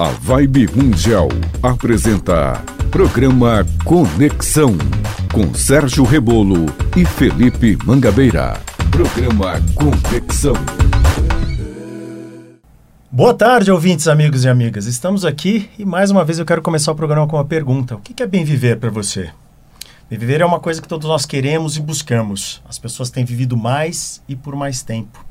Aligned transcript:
A 0.00 0.08
Vibe 0.12 0.66
Mundial 0.74 1.28
apresenta 1.62 2.54
Programa 2.90 3.66
Conexão 3.84 4.72
com 5.30 5.52
Sérgio 5.52 6.04
Rebolo 6.04 6.64
e 6.96 7.04
Felipe 7.04 7.76
Mangabeira. 7.84 8.58
Programa 8.90 9.60
Conexão. 9.74 10.54
Boa 13.12 13.34
tarde, 13.34 13.70
ouvintes, 13.70 14.08
amigos 14.08 14.44
e 14.44 14.48
amigas. 14.48 14.86
Estamos 14.86 15.26
aqui 15.26 15.68
e 15.78 15.84
mais 15.84 16.10
uma 16.10 16.24
vez 16.24 16.38
eu 16.38 16.46
quero 16.46 16.62
começar 16.62 16.92
o 16.92 16.96
programa 16.96 17.28
com 17.28 17.36
uma 17.36 17.44
pergunta: 17.44 17.96
O 17.96 18.00
que 18.00 18.22
é 18.22 18.26
bem 18.26 18.42
viver 18.42 18.78
para 18.78 18.88
você? 18.88 19.28
Bem 20.08 20.18
viver 20.18 20.40
é 20.40 20.46
uma 20.46 20.60
coisa 20.60 20.80
que 20.80 20.88
todos 20.88 21.06
nós 21.06 21.26
queremos 21.26 21.76
e 21.76 21.80
buscamos. 21.82 22.62
As 22.66 22.78
pessoas 22.78 23.10
têm 23.10 23.22
vivido 23.22 23.54
mais 23.54 24.22
e 24.26 24.34
por 24.34 24.56
mais 24.56 24.82
tempo. 24.82 25.29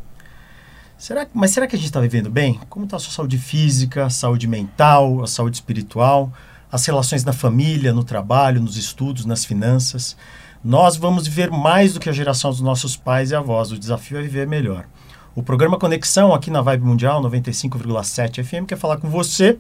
Será, 1.00 1.26
mas 1.34 1.52
será 1.52 1.66
que 1.66 1.78
a 1.78 1.80
gente 1.80 1.88
está 1.88 2.02
vivendo 2.02 2.30
bem? 2.30 2.60
Como 2.70 2.84
está 2.84 2.98
a 2.98 3.00
sua 3.00 3.14
saúde 3.14 3.38
física, 3.38 4.08
a 4.08 4.10
saúde 4.10 4.46
mental, 4.46 5.24
a 5.24 5.28
saúde 5.28 5.56
espiritual, 5.56 6.30
as 6.70 6.86
relações 6.86 7.24
na 7.24 7.32
família, 7.32 7.94
no 7.94 8.04
trabalho, 8.04 8.60
nos 8.60 8.76
estudos, 8.76 9.24
nas 9.26 9.46
finanças? 9.46 10.18
Nós 10.62 10.98
vamos 10.98 11.26
viver 11.26 11.50
mais 11.50 11.94
do 11.94 12.02
que 12.02 12.10
a 12.10 12.12
geração 12.12 12.52
dos 12.52 12.60
nossos 12.60 12.98
pais 12.98 13.32
e 13.32 13.36
avós. 13.36 13.72
O 13.72 13.80
desafio 13.80 14.20
é 14.20 14.22
viver 14.22 14.46
melhor. 14.46 14.88
O 15.34 15.42
programa 15.42 15.80
Conexão, 15.80 16.34
aqui 16.34 16.52
na 16.52 16.62
Vibe 16.62 16.84
Mundial 16.84 17.22
95,7 17.22 18.44
FM, 18.44 18.68
quer 18.68 18.78
falar 18.78 18.98
com 18.98 19.10
você 19.10 19.58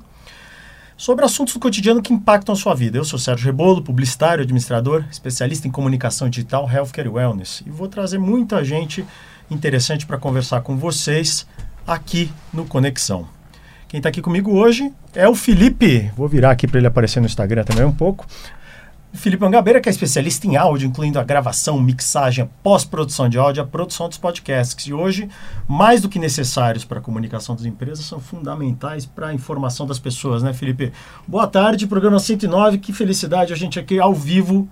sobre 0.98 1.24
assuntos 1.24 1.54
do 1.54 1.60
cotidiano 1.62 2.02
que 2.02 2.12
impactam 2.12 2.52
a 2.52 2.58
sua 2.58 2.76
vida. 2.76 2.98
Eu 2.98 3.05
sou 3.05 3.18
Sérgio 3.18 3.46
Rebolo, 3.46 3.82
publicitário, 3.82 4.44
administrador, 4.44 5.05
especialista 5.10 5.70
em 5.70 5.71
comunicação 5.71 6.30
digital, 6.30 6.70
healthcare 6.70 7.08
e 7.08 7.12
wellness. 7.12 7.63
E 7.66 7.70
vou 7.70 7.88
trazer 7.88 8.18
muita 8.18 8.62
gente 8.66 9.05
interessante 9.49 10.05
para 10.05 10.17
conversar 10.17 10.62
com 10.62 10.77
vocês 10.77 11.45
aqui 11.85 12.31
no 12.53 12.66
Conexão. 12.66 13.27
Quem 13.88 13.98
está 13.98 14.09
aqui 14.09 14.21
comigo 14.21 14.52
hoje 14.52 14.94
é 15.16 15.27
o 15.27 15.34
Felipe. 15.34 16.12
Vou 16.16 16.27
virar 16.27 16.52
aqui 16.52 16.67
para 16.67 16.77
ele 16.77 16.88
aparecer 16.88 17.20
no 17.20 17.26
Instagram 17.26 17.63
também 17.63 17.84
um 17.84 17.91
pouco. 17.91 18.26
O 19.12 19.18
Felipe 19.18 19.43
Angabeira, 19.43 19.82
que 19.82 19.90
é 19.90 19.91
especialista 19.91 20.46
em 20.46 20.55
áudio, 20.55 20.87
incluindo 20.87 21.20
a 21.20 21.24
gravação, 21.24 21.82
mixagem, 21.82 22.48
pós-produção 22.62 23.27
de 23.27 23.40
áudio, 23.40 23.63
a 23.63 23.65
produção 23.65 24.07
dos 24.07 24.20
podcasts. 24.20 24.85
E 24.85 24.93
hoje, 24.93 25.27
mais 25.68 25.99
do 25.99 26.07
que 26.07 26.20
necessários 26.20 26.85
para 26.85 26.99
a 26.99 27.02
comunicação 27.02 27.55
das 27.55 27.65
empresas, 27.65 28.05
são 28.05 28.20
fundamentais 28.20 29.07
para 29.07 29.29
a 29.29 29.34
informação 29.34 29.87
das 29.87 29.98
pessoas, 29.98 30.43
né, 30.43 30.54
Felipe? 30.54 30.93
Boa 31.27 31.48
tarde, 31.48 31.87
programa 31.87 32.20
109. 32.20 32.77
Que 32.77 32.93
felicidade 32.93 33.52
a 33.52 33.55
gente 33.55 33.79
aqui 33.79 33.99
ao 33.99 34.13
vivo 34.13 34.70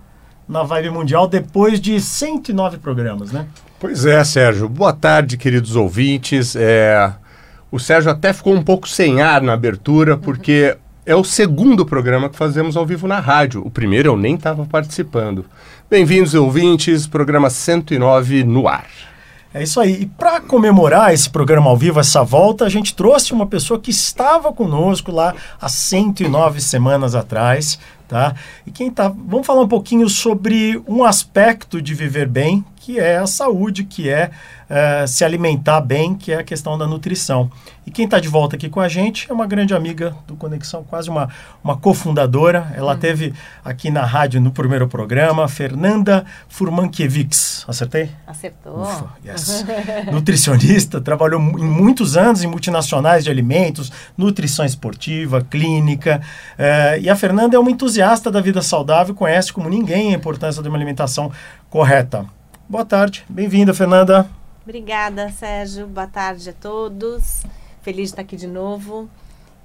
na 0.48 0.62
Vibe 0.62 0.92
Mundial 0.92 1.28
depois 1.28 1.82
de 1.82 2.00
109 2.00 2.78
programas, 2.78 3.32
né? 3.32 3.48
Pois 3.80 4.08
é, 4.08 4.24
Sérgio. 4.24 4.68
Boa 4.68 4.92
tarde, 4.92 5.38
queridos 5.38 5.76
ouvintes. 5.76 6.56
É... 6.56 7.14
O 7.72 7.78
Sérgio 7.78 8.10
até 8.10 8.34
ficou 8.34 8.56
um 8.56 8.64
pouco 8.64 8.88
sem 8.88 9.22
ar 9.22 9.40
na 9.40 9.54
abertura, 9.54 10.18
porque 10.18 10.76
é 11.06 11.16
o 11.16 11.24
segundo 11.24 11.86
programa 11.86 12.28
que 12.28 12.36
fazemos 12.36 12.76
ao 12.76 12.88
vivo 12.88 13.08
na 13.08 13.20
rádio. 13.20 13.62
O 13.64 13.70
primeiro 13.70 14.10
eu 14.10 14.18
nem 14.18 14.34
estava 14.34 14.66
participando. 14.66 15.46
Bem-vindos, 15.88 16.34
ouvintes, 16.34 17.06
programa 17.06 17.52
109 17.52 18.44
no 18.44 18.68
ar. 18.68 18.88
É 19.54 19.62
isso 19.62 19.80
aí. 19.80 20.02
E 20.02 20.06
para 20.08 20.42
comemorar 20.42 21.14
esse 21.14 21.30
programa 21.30 21.70
ao 21.70 21.78
vivo, 21.78 22.00
essa 22.00 22.24
volta, 22.24 22.66
a 22.66 22.70
gente 22.70 22.96
trouxe 22.96 23.32
uma 23.32 23.46
pessoa 23.46 23.80
que 23.80 23.92
estava 23.92 24.52
conosco 24.52 25.12
lá 25.12 25.36
há 25.62 25.70
109 25.70 26.62
semanas 26.62 27.14
atrás, 27.14 27.78
tá? 28.08 28.34
E 28.66 28.72
quem 28.72 28.90
tá, 28.90 29.08
vamos 29.08 29.46
falar 29.46 29.62
um 29.62 29.68
pouquinho 29.68 30.10
sobre 30.10 30.82
um 30.88 31.04
aspecto 31.04 31.80
de 31.80 31.94
viver 31.94 32.28
bem, 32.28 32.66
que 32.88 32.98
é 32.98 33.18
a 33.18 33.28
saúde, 33.28 33.84
que 33.84 34.10
é, 34.10 34.32
é 34.70 35.06
se 35.06 35.26
alimentar 35.26 35.82
bem, 35.82 36.16
que 36.16 36.32
é 36.32 36.38
a 36.38 36.44
questão 36.44 36.78
da 36.78 36.88
nutrição. 36.88 37.52
E 37.86 37.92
quem 37.92 38.06
está 38.06 38.18
de 38.18 38.30
volta 38.30 38.56
aqui 38.56 38.70
com 38.70 38.80
a 38.80 38.88
gente 38.88 39.30
é 39.30 39.34
uma 39.34 39.46
grande 39.46 39.74
amiga 39.74 40.16
do 40.26 40.38
Conexão, 40.38 40.86
quase 40.86 41.10
uma, 41.10 41.28
uma 41.62 41.76
cofundadora. 41.76 42.72
Ela 42.78 42.94
uhum. 42.94 43.00
teve 43.00 43.34
aqui 43.64 43.92
na 43.92 44.06
rádio 44.06 44.40
no 44.40 44.52
primeiro 44.52 44.88
programa, 44.88 45.50
Fernanda 45.50 46.26
Furmankiewicz. 46.48 47.66
Acertei? 47.68 48.10
Acertou. 48.26 48.82
Ufa, 48.82 49.10
yes. 49.26 49.66
Nutricionista, 50.10 51.02
trabalhou 51.02 51.42
em 51.42 51.68
muitos 51.68 52.16
anos 52.16 52.42
em 52.42 52.48
multinacionais 52.48 53.26
de 53.26 53.30
alimentos, 53.30 53.92
nutrição 54.18 54.64
esportiva, 54.66 55.42
clínica. 55.42 56.22
É, 56.58 56.98
e 57.02 57.10
a 57.10 57.18
Fernanda 57.18 57.58
é 57.58 57.60
uma 57.60 57.70
entusiasta 57.72 58.32
da 58.32 58.40
vida 58.40 58.62
saudável, 58.62 59.14
conhece 59.14 59.52
como 59.52 59.68
ninguém 59.68 60.14
a 60.14 60.18
importância 60.18 60.64
de 60.64 60.70
uma 60.70 60.78
alimentação 60.78 61.30
correta. 61.70 62.26
Boa 62.70 62.84
tarde, 62.84 63.24
bem-vinda, 63.30 63.74
Fernanda. 63.74 64.28
Obrigada, 64.62 65.30
Sérgio. 65.32 65.88
Boa 65.88 66.06
tarde 66.06 66.50
a 66.50 66.54
todos. 66.54 67.44
Feliz 67.82 68.08
de 68.08 68.10
estar 68.10 68.24
aqui 68.24 68.36
de 68.36 68.46
novo. 68.46 69.10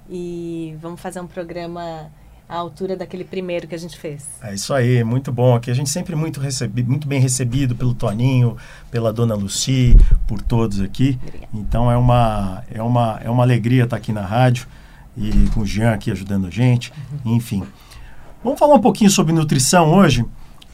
E 0.09 0.73
vamos 0.81 1.01
fazer 1.01 1.19
um 1.19 1.27
programa 1.27 2.09
à 2.47 2.55
altura 2.55 2.95
daquele 2.95 3.25
primeiro 3.25 3.67
que 3.67 3.75
a 3.75 3.77
gente 3.77 3.97
fez. 3.97 4.25
É 4.41 4.53
isso 4.53 4.73
aí, 4.73 5.03
muito 5.03 5.33
bom. 5.33 5.53
Aqui 5.53 5.69
a 5.69 5.73
gente 5.73 5.89
sempre 5.89 6.15
muito, 6.15 6.39
recebi, 6.39 6.81
muito 6.81 7.05
bem 7.05 7.19
recebido 7.19 7.75
pelo 7.75 7.93
Toninho, 7.93 8.55
pela 8.89 9.11
dona 9.11 9.35
Luci, 9.35 9.97
por 10.25 10.41
todos 10.41 10.79
aqui. 10.79 11.19
Obrigada. 11.21 11.51
Então 11.53 11.91
é 11.91 11.97
uma, 11.97 12.63
é, 12.73 12.81
uma, 12.81 13.19
é 13.21 13.29
uma 13.29 13.43
alegria 13.43 13.83
estar 13.83 13.97
aqui 13.97 14.13
na 14.13 14.25
rádio 14.25 14.65
e 15.17 15.49
com 15.53 15.59
o 15.59 15.65
Jean 15.65 15.91
aqui 15.91 16.09
ajudando 16.09 16.47
a 16.47 16.49
gente. 16.49 16.93
Uhum. 17.25 17.35
Enfim. 17.35 17.63
Vamos 18.41 18.57
falar 18.57 18.75
um 18.75 18.81
pouquinho 18.81 19.09
sobre 19.09 19.33
nutrição 19.33 19.93
hoje. 19.93 20.25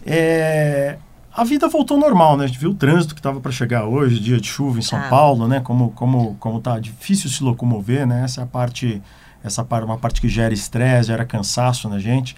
É, 0.06 1.00
a 1.40 1.44
vida 1.46 1.70
voltou 1.70 1.98
normal, 1.98 2.36
né? 2.36 2.44
A 2.44 2.48
gente 2.48 2.60
viu 2.60 2.72
o 2.72 2.76
trânsito 2.76 3.16
que 3.16 3.22
estava 3.22 3.40
para 3.40 3.50
chegar 3.50 3.86
hoje, 3.86 4.20
dia 4.20 4.42
de 4.42 4.48
chuva 4.48 4.78
em 4.78 4.82
São 4.82 5.00
ah. 5.00 5.08
Paulo, 5.08 5.48
né? 5.48 5.62
Como 5.62 5.92
como 5.92 6.36
como 6.36 6.60
tá 6.60 6.78
difícil 6.78 7.30
se 7.30 7.42
locomover, 7.42 8.06
né? 8.06 8.26
Essa 8.26 8.42
é 8.42 8.44
a 8.44 8.48
parte 8.48 9.02
essa 9.42 9.64
parte 9.64 9.86
uma 9.86 9.98
parte 9.98 10.20
que 10.20 10.28
gera 10.28 10.54
estresse, 10.54 11.08
gera 11.08 11.24
cansaço 11.24 11.88
na 11.88 11.98
gente. 11.98 12.36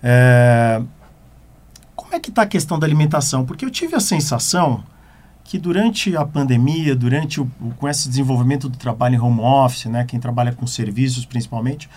É... 0.00 0.80
Como 1.96 2.14
é 2.14 2.20
que 2.20 2.30
está 2.30 2.42
a 2.42 2.46
questão 2.46 2.78
da 2.78 2.86
alimentação? 2.86 3.44
Porque 3.44 3.64
eu 3.64 3.70
tive 3.70 3.96
a 3.96 4.00
sensação 4.00 4.84
que 5.42 5.58
durante 5.58 6.16
a 6.16 6.24
pandemia, 6.24 6.94
durante 6.94 7.40
o, 7.40 7.50
com 7.76 7.88
esse 7.88 8.08
desenvolvimento 8.08 8.68
do 8.68 8.78
trabalho 8.78 9.16
em 9.16 9.18
home 9.18 9.40
office, 9.40 9.86
né? 9.86 10.04
Quem 10.04 10.20
trabalha 10.20 10.52
com 10.52 10.64
serviços 10.64 11.26
principalmente, 11.26 11.90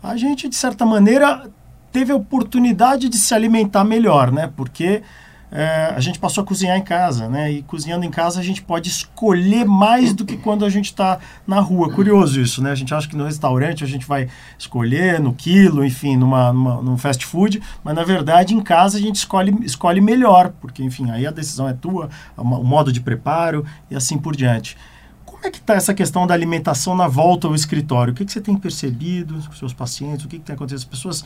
a 0.00 0.16
gente 0.16 0.48
de 0.48 0.54
certa 0.54 0.86
maneira 0.86 1.50
teve 1.90 2.12
a 2.12 2.16
oportunidade 2.16 3.08
de 3.08 3.18
se 3.18 3.34
alimentar 3.34 3.82
melhor, 3.82 4.30
né? 4.30 4.48
Porque 4.54 5.02
é, 5.50 5.92
a 5.96 6.00
gente 6.00 6.18
passou 6.18 6.42
a 6.42 6.46
cozinhar 6.46 6.76
em 6.76 6.82
casa, 6.82 7.28
né? 7.28 7.50
E 7.50 7.62
cozinhando 7.62 8.04
em 8.04 8.10
casa 8.10 8.38
a 8.38 8.42
gente 8.42 8.62
pode 8.62 8.88
escolher 8.88 9.64
mais 9.64 10.12
do 10.12 10.24
que 10.24 10.36
quando 10.36 10.64
a 10.64 10.70
gente 10.70 10.86
está 10.86 11.18
na 11.46 11.58
rua. 11.58 11.90
Curioso 11.90 12.40
isso, 12.40 12.62
né? 12.62 12.70
A 12.70 12.74
gente 12.74 12.94
acha 12.94 13.08
que 13.08 13.16
no 13.16 13.24
restaurante 13.24 13.82
a 13.82 13.86
gente 13.86 14.06
vai 14.06 14.28
escolher 14.58 15.18
no 15.18 15.32
quilo, 15.32 15.84
enfim, 15.84 16.16
numa, 16.16 16.52
numa, 16.52 16.82
num 16.82 16.98
fast 16.98 17.24
food, 17.24 17.62
mas 17.82 17.94
na 17.94 18.04
verdade 18.04 18.54
em 18.54 18.60
casa 18.60 18.98
a 18.98 19.00
gente 19.00 19.16
escolhe, 19.16 19.56
escolhe 19.64 20.00
melhor, 20.00 20.52
porque 20.60 20.82
enfim, 20.82 21.10
aí 21.10 21.26
a 21.26 21.30
decisão 21.30 21.68
é 21.68 21.72
tua, 21.72 22.10
o 22.36 22.44
modo 22.44 22.92
de 22.92 23.00
preparo 23.00 23.64
e 23.90 23.96
assim 23.96 24.18
por 24.18 24.36
diante. 24.36 24.76
Como 25.24 25.46
é 25.46 25.50
que 25.50 25.58
está 25.58 25.74
essa 25.74 25.94
questão 25.94 26.26
da 26.26 26.34
alimentação 26.34 26.96
na 26.96 27.06
volta 27.06 27.46
ao 27.46 27.54
escritório? 27.54 28.12
O 28.12 28.16
que, 28.16 28.24
que 28.24 28.32
você 28.32 28.40
tem 28.40 28.56
percebido 28.56 29.34
com 29.46 29.52
seus 29.52 29.72
pacientes? 29.72 30.26
O 30.26 30.28
que, 30.28 30.36
que 30.36 30.44
tem 30.44 30.54
acontecido? 30.54 30.78
As 30.78 30.84
pessoas 30.84 31.24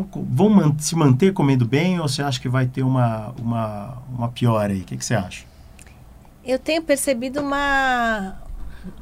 então, 0.00 0.24
vão 0.28 0.48
man 0.48 0.76
se 0.78 0.96
manter 0.96 1.32
comendo 1.32 1.64
bem 1.64 2.00
ou 2.00 2.08
você 2.08 2.22
acha 2.22 2.40
que 2.40 2.48
vai 2.48 2.66
ter 2.66 2.82
uma, 2.82 3.32
uma, 3.40 4.02
uma 4.08 4.28
pior 4.28 4.70
aí? 4.70 4.80
O 4.80 4.84
que, 4.84 4.96
que 4.96 5.04
você 5.04 5.14
acha? 5.14 5.44
Eu 6.44 6.58
tenho 6.58 6.82
percebido 6.82 7.40
uma, 7.40 8.36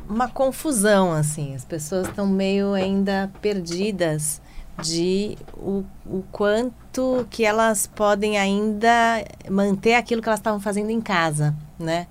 uma 0.09 0.29
confusão, 0.29 1.13
assim. 1.13 1.55
As 1.55 1.65
pessoas 1.65 2.09
estão 2.09 2.27
meio 2.27 2.75
ainda 2.75 3.31
perdidas 3.41 4.41
de 4.83 5.37
o, 5.55 5.85
o 6.07 6.23
quanto 6.31 7.27
que 7.31 7.45
elas 7.45 7.87
podem 7.87 8.39
ainda 8.39 9.25
manter 9.51 9.95
aquilo 9.95 10.23
que 10.23 10.29
elas 10.29 10.41
estavam 10.41 10.61
fazendo 10.61 10.91
em 10.91 11.01
casa, 11.01 11.55
né? 11.79 12.07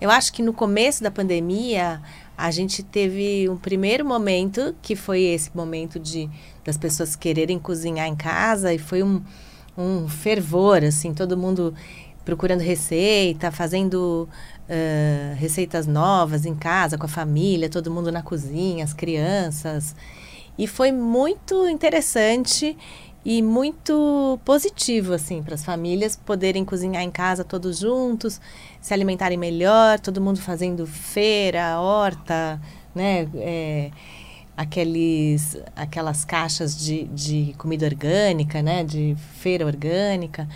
Eu 0.00 0.10
acho 0.10 0.32
que 0.32 0.42
no 0.42 0.52
começo 0.52 1.02
da 1.02 1.10
pandemia 1.10 2.02
a 2.42 2.50
gente 2.50 2.82
teve 2.82 3.48
um 3.48 3.56
primeiro 3.56 4.04
momento 4.04 4.74
que 4.82 4.96
foi 4.96 5.22
esse 5.22 5.56
momento 5.56 6.00
de 6.00 6.28
das 6.64 6.76
pessoas 6.76 7.14
quererem 7.14 7.56
cozinhar 7.56 8.08
em 8.08 8.16
casa 8.16 8.74
e 8.74 8.78
foi 8.78 9.00
um, 9.00 9.22
um 9.78 10.08
fervor, 10.08 10.82
assim, 10.82 11.14
todo 11.14 11.36
mundo 11.36 11.72
procurando 12.24 12.60
receita, 12.60 13.52
fazendo 13.52 14.28
uh, 14.68 15.36
receitas 15.36 15.86
novas 15.86 16.44
em 16.44 16.54
casa, 16.54 16.98
com 16.98 17.06
a 17.06 17.08
família, 17.08 17.68
todo 17.68 17.92
mundo 17.92 18.10
na 18.10 18.22
cozinha, 18.22 18.84
as 18.84 18.92
crianças. 18.92 19.94
E 20.58 20.66
foi 20.66 20.90
muito 20.90 21.68
interessante 21.68 22.76
e 23.24 23.40
muito 23.40 24.38
positivo, 24.44 25.12
assim, 25.12 25.42
para 25.42 25.54
as 25.54 25.64
famílias 25.64 26.16
poderem 26.16 26.64
cozinhar 26.64 27.02
em 27.02 27.10
casa 27.10 27.44
todos 27.44 27.78
juntos, 27.78 28.40
se 28.80 28.92
alimentarem 28.92 29.38
melhor, 29.38 30.00
todo 30.00 30.20
mundo 30.20 30.40
fazendo 30.40 30.86
feira, 30.86 31.80
horta, 31.80 32.60
né? 32.94 33.28
É, 33.36 33.90
aqueles, 34.56 35.56
aquelas 35.76 36.24
caixas 36.24 36.76
de, 36.76 37.04
de 37.04 37.54
comida 37.58 37.86
orgânica, 37.86 38.60
né? 38.60 38.82
De 38.82 39.16
feira 39.40 39.64
orgânica. 39.64 40.48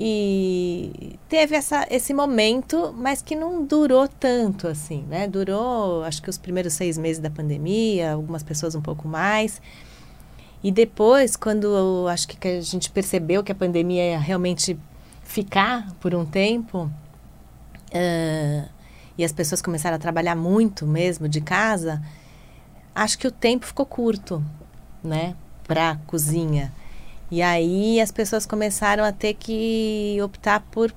E 0.00 1.18
teve 1.28 1.56
essa, 1.56 1.86
esse 1.90 2.14
momento, 2.14 2.94
mas 2.96 3.20
que 3.20 3.34
não 3.34 3.64
durou 3.66 4.06
tanto 4.06 4.68
assim, 4.68 5.02
né? 5.08 5.26
Durou, 5.26 6.04
acho 6.04 6.22
que 6.22 6.30
os 6.30 6.38
primeiros 6.38 6.72
seis 6.74 6.96
meses 6.96 7.20
da 7.20 7.28
pandemia, 7.28 8.12
algumas 8.12 8.42
pessoas 8.42 8.74
um 8.74 8.80
pouco 8.80 9.08
mais. 9.08 9.60
E 10.62 10.72
depois, 10.72 11.36
quando 11.36 12.06
acho 12.08 12.28
que 12.28 12.48
a 12.48 12.60
gente 12.60 12.90
percebeu 12.90 13.44
que 13.44 13.52
a 13.52 13.54
pandemia 13.54 14.10
ia 14.10 14.18
realmente 14.18 14.78
ficar 15.22 15.92
por 16.00 16.14
um 16.14 16.24
tempo, 16.24 16.90
uh, 17.94 18.68
e 19.16 19.24
as 19.24 19.32
pessoas 19.32 19.60
começaram 19.60 19.96
a 19.96 19.98
trabalhar 19.98 20.36
muito 20.36 20.86
mesmo 20.86 21.28
de 21.28 21.40
casa, 21.40 22.02
acho 22.94 23.18
que 23.18 23.26
o 23.26 23.32
tempo 23.32 23.66
ficou 23.66 23.86
curto, 23.86 24.42
né? 25.02 25.34
Para 25.66 25.96
cozinha. 26.06 26.72
E 27.30 27.42
aí 27.42 28.00
as 28.00 28.10
pessoas 28.10 28.46
começaram 28.46 29.04
a 29.04 29.12
ter 29.12 29.34
que 29.34 30.18
optar 30.22 30.60
por 30.70 30.92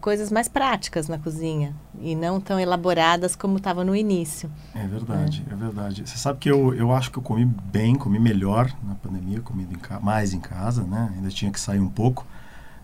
coisas 0.00 0.32
mais 0.32 0.48
práticas 0.48 1.06
na 1.06 1.18
cozinha 1.18 1.74
e 2.00 2.14
não 2.14 2.40
tão 2.40 2.58
elaboradas 2.58 3.36
como 3.36 3.58
estava 3.58 3.84
no 3.84 3.94
início. 3.94 4.50
É 4.74 4.86
verdade, 4.86 5.44
é. 5.48 5.52
é. 5.52 5.56
verdade. 5.56 6.02
Você 6.06 6.18
sabe 6.18 6.38
que 6.38 6.50
eu, 6.50 6.74
eu 6.74 6.92
acho 6.92 7.10
que 7.10 7.18
eu 7.18 7.22
comi 7.22 7.44
bem, 7.44 7.94
comi 7.94 8.18
melhor 8.18 8.70
na 8.82 8.94
pandemia, 8.94 9.40
comi 9.40 9.64
em 9.70 10.04
mais 10.04 10.32
em 10.32 10.40
casa, 10.40 10.82
né? 10.82 11.12
Ainda 11.14 11.28
tinha 11.28 11.50
que 11.50 11.60
sair 11.60 11.80
um 11.80 11.88
pouco. 11.88 12.26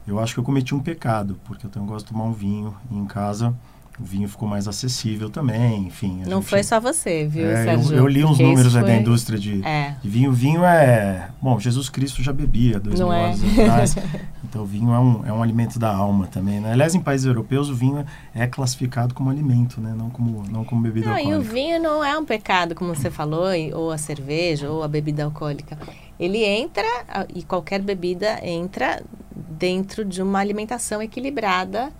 Eu 0.07 0.21
acho 0.21 0.35
que 0.35 0.41
eu 0.41 0.45
cometi 0.45 0.75
um 0.75 0.81
pecado, 0.81 1.41
porque 1.45 1.67
eu 1.67 1.71
tenho, 1.71 1.85
gosto 1.85 2.07
de 2.07 2.13
tomar 2.13 2.25
um 2.25 2.33
vinho 2.33 2.77
e 2.91 2.97
em 2.97 3.07
casa 3.07 3.53
o 3.99 4.05
vinho 4.05 4.29
ficou 4.29 4.47
mais 4.47 4.69
acessível 4.69 5.31
também, 5.31 5.87
enfim. 5.87 6.23
Não 6.27 6.41
gente, 6.41 6.51
foi 6.51 6.63
só 6.63 6.79
você, 6.79 7.27
viu, 7.27 7.47
é, 7.47 7.65
Sérgio? 7.65 7.93
Eu, 7.93 7.99
eu 8.01 8.07
li 8.07 8.25
uns 8.25 8.39
números 8.39 8.75
foi... 8.75 8.83
da 8.83 8.95
indústria 8.95 9.39
de, 9.39 9.65
é. 9.65 9.95
de 10.03 10.09
vinho. 10.09 10.33
Vinho 10.33 10.65
é... 10.65 11.31
Bom, 11.41 11.59
Jesus 11.59 11.89
Cristo 11.89 12.23
já 12.23 12.33
bebia 12.33 12.79
dois 12.79 13.01
mil 13.01 13.11
é? 13.11 13.25
anos 13.25 13.59
atrás. 13.59 13.97
então, 14.45 14.63
o 14.63 14.67
vinho 14.67 14.93
é 14.93 14.99
um, 14.99 15.27
é 15.27 15.33
um 15.33 15.43
alimento 15.43 15.79
da 15.79 15.95
alma 15.95 16.27
também, 16.27 16.61
né? 16.61 16.73
Aliás, 16.73 16.95
em 16.95 17.01
países 17.01 17.27
europeus, 17.27 17.71
o 17.71 17.75
vinho 17.75 18.05
é 18.35 18.47
classificado 18.47 19.15
como 19.15 19.31
alimento, 19.31 19.81
né? 19.81 19.95
Não 19.97 20.11
como, 20.11 20.45
não 20.51 20.63
como 20.63 20.83
bebida 20.83 21.07
não, 21.07 21.17
alcoólica. 21.17 21.37
E 21.37 21.39
o 21.39 21.43
vinho 21.43 21.81
não 21.81 22.05
é 22.05 22.19
um 22.19 22.25
pecado, 22.25 22.75
como 22.75 22.95
você 22.95 23.11
falou, 23.11 23.47
ou 23.73 23.91
a 23.91 23.97
cerveja, 23.97 24.71
ou 24.71 24.83
a 24.83 24.89
bebida 24.89 25.25
alcoólica. 25.25 25.79
Ele 26.21 26.45
entra, 26.45 26.87
e 27.35 27.43
qualquer 27.43 27.81
bebida 27.81 28.47
entra 28.47 29.03
dentro 29.35 30.05
de 30.05 30.21
uma 30.21 30.39
alimentação 30.39 31.01
equilibrada 31.01 31.91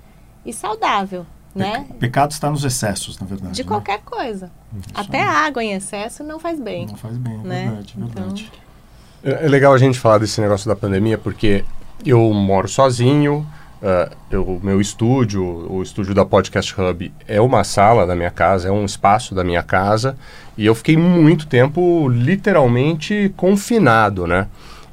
e 0.45 0.53
saudável 0.53 1.27
né? 1.57 1.87
Pecado 1.99 2.31
está 2.31 2.51
nos 2.51 2.65
excessos, 2.65 3.19
na 3.19 3.27
verdade. 3.27 3.55
De 3.55 3.63
né? 3.63 3.69
qualquer 3.69 4.01
coisa. 4.01 4.51
Isso 4.75 4.89
Até 4.95 5.23
a 5.23 5.31
água 5.31 5.65
em 5.65 5.73
excesso 5.73 6.23
não 6.23 6.39
faz 6.39 6.61
bem. 6.61 6.87
Não 6.87 6.97
faz 6.97 7.17
bem, 7.17 7.35
é 7.35 7.47
né? 7.47 7.65
verdade, 7.65 7.95
é 7.97 8.01
verdade. 8.05 8.53
Então... 8.53 8.67
É, 9.41 9.47
é 9.47 9.49
legal 9.49 9.73
a 9.73 9.79
gente 9.79 9.99
falar 9.99 10.19
desse 10.19 10.41
negócio 10.41 10.69
da 10.69 10.77
pandemia, 10.77 11.19
porque 11.19 11.65
eu 12.05 12.33
moro 12.33 12.69
sozinho, 12.69 13.47
uh, 13.83 14.15
eu, 14.31 14.45
o 14.45 14.61
meu 14.63 14.81
estúdio, 14.81 15.43
o 15.43 15.83
estúdio 15.83 16.15
da 16.15 16.25
Podcast 16.25 16.75
Hub, 16.81 17.13
é 17.27 17.41
uma 17.41 17.65
sala 17.65 18.07
da 18.07 18.15
minha 18.15 18.31
casa, 18.31 18.69
é 18.69 18.71
um 18.71 18.85
espaço 18.85 19.35
da 19.35 19.43
minha 19.43 19.63
casa, 19.63 20.17
e 20.57 20.67
eu 20.67 20.75
fiquei 20.75 20.97
muito 20.97 21.47
tempo 21.47 22.09
literalmente 22.09 23.33
confinado, 23.37 24.27
né? 24.27 24.47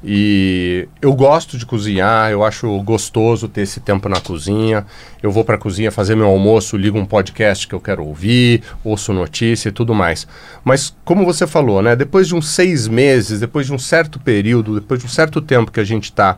E 0.06 0.86
eu 1.00 1.14
gosto 1.14 1.56
de 1.56 1.64
cozinhar, 1.64 2.30
eu 2.30 2.44
acho 2.44 2.78
gostoso 2.82 3.48
ter 3.48 3.62
esse 3.62 3.80
tempo 3.80 4.06
na 4.06 4.20
cozinha. 4.20 4.84
Eu 5.22 5.30
vou 5.30 5.42
para 5.42 5.54
a 5.54 5.58
cozinha 5.58 5.90
fazer 5.90 6.14
meu 6.14 6.26
almoço, 6.26 6.76
ligo 6.76 6.98
um 6.98 7.06
podcast 7.06 7.66
que 7.66 7.74
eu 7.74 7.80
quero 7.80 8.04
ouvir, 8.04 8.62
ouço 8.84 9.14
notícia 9.14 9.70
e 9.70 9.72
tudo 9.72 9.94
mais. 9.94 10.28
Mas, 10.62 10.94
como 11.06 11.24
você 11.24 11.46
falou, 11.46 11.80
né, 11.80 11.96
depois 11.96 12.28
de 12.28 12.34
uns 12.34 12.50
seis 12.50 12.86
meses, 12.86 13.40
depois 13.40 13.64
de 13.66 13.72
um 13.72 13.78
certo 13.78 14.20
período, 14.20 14.78
depois 14.78 15.00
de 15.00 15.06
um 15.06 15.08
certo 15.08 15.40
tempo 15.40 15.72
que 15.72 15.80
a 15.80 15.84
gente 15.84 16.04
está 16.04 16.36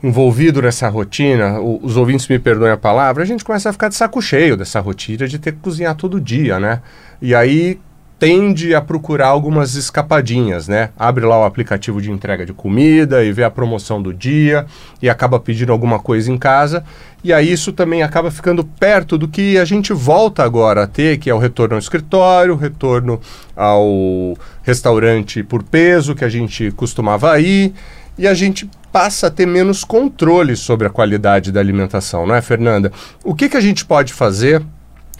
envolvido 0.00 0.62
nessa 0.62 0.88
rotina, 0.88 1.58
os 1.60 1.96
ouvintes 1.96 2.28
me 2.28 2.38
perdoem 2.38 2.70
a 2.70 2.76
palavra, 2.76 3.24
a 3.24 3.26
gente 3.26 3.42
começa 3.42 3.70
a 3.70 3.72
ficar 3.72 3.88
de 3.88 3.96
saco 3.96 4.22
cheio 4.22 4.56
dessa 4.56 4.78
rotina 4.78 5.26
de 5.26 5.38
ter 5.40 5.52
que 5.52 5.58
cozinhar 5.58 5.96
todo 5.96 6.20
dia, 6.20 6.60
né? 6.60 6.82
E 7.20 7.34
aí 7.34 7.80
tende 8.24 8.74
a 8.74 8.80
procurar 8.80 9.26
algumas 9.26 9.74
escapadinhas, 9.74 10.66
né? 10.66 10.88
Abre 10.98 11.26
lá 11.26 11.40
o 11.40 11.44
aplicativo 11.44 12.00
de 12.00 12.10
entrega 12.10 12.46
de 12.46 12.54
comida 12.54 13.22
e 13.22 13.30
vê 13.30 13.44
a 13.44 13.50
promoção 13.50 14.00
do 14.00 14.14
dia 14.14 14.64
e 15.02 15.10
acaba 15.10 15.38
pedindo 15.38 15.70
alguma 15.70 15.98
coisa 15.98 16.32
em 16.32 16.38
casa. 16.38 16.82
E 17.22 17.34
aí 17.34 17.52
isso 17.52 17.70
também 17.70 18.02
acaba 18.02 18.30
ficando 18.30 18.64
perto 18.64 19.18
do 19.18 19.28
que 19.28 19.58
a 19.58 19.64
gente 19.66 19.92
volta 19.92 20.42
agora 20.42 20.84
a 20.84 20.86
ter, 20.86 21.18
que 21.18 21.28
é 21.28 21.34
o 21.34 21.38
retorno 21.38 21.74
ao 21.74 21.78
escritório, 21.78 22.56
retorno 22.56 23.20
ao 23.54 24.38
restaurante 24.62 25.42
por 25.42 25.62
peso 25.62 26.14
que 26.14 26.24
a 26.24 26.28
gente 26.30 26.70
costumava 26.70 27.38
ir, 27.38 27.74
e 28.16 28.26
a 28.26 28.32
gente 28.32 28.70
passa 28.90 29.26
a 29.26 29.30
ter 29.30 29.44
menos 29.44 29.84
controle 29.84 30.56
sobre 30.56 30.86
a 30.86 30.90
qualidade 30.90 31.52
da 31.52 31.60
alimentação, 31.60 32.26
não 32.26 32.34
é, 32.34 32.40
Fernanda? 32.40 32.90
O 33.22 33.34
que, 33.34 33.50
que 33.50 33.56
a 33.58 33.60
gente 33.60 33.84
pode 33.84 34.14
fazer 34.14 34.62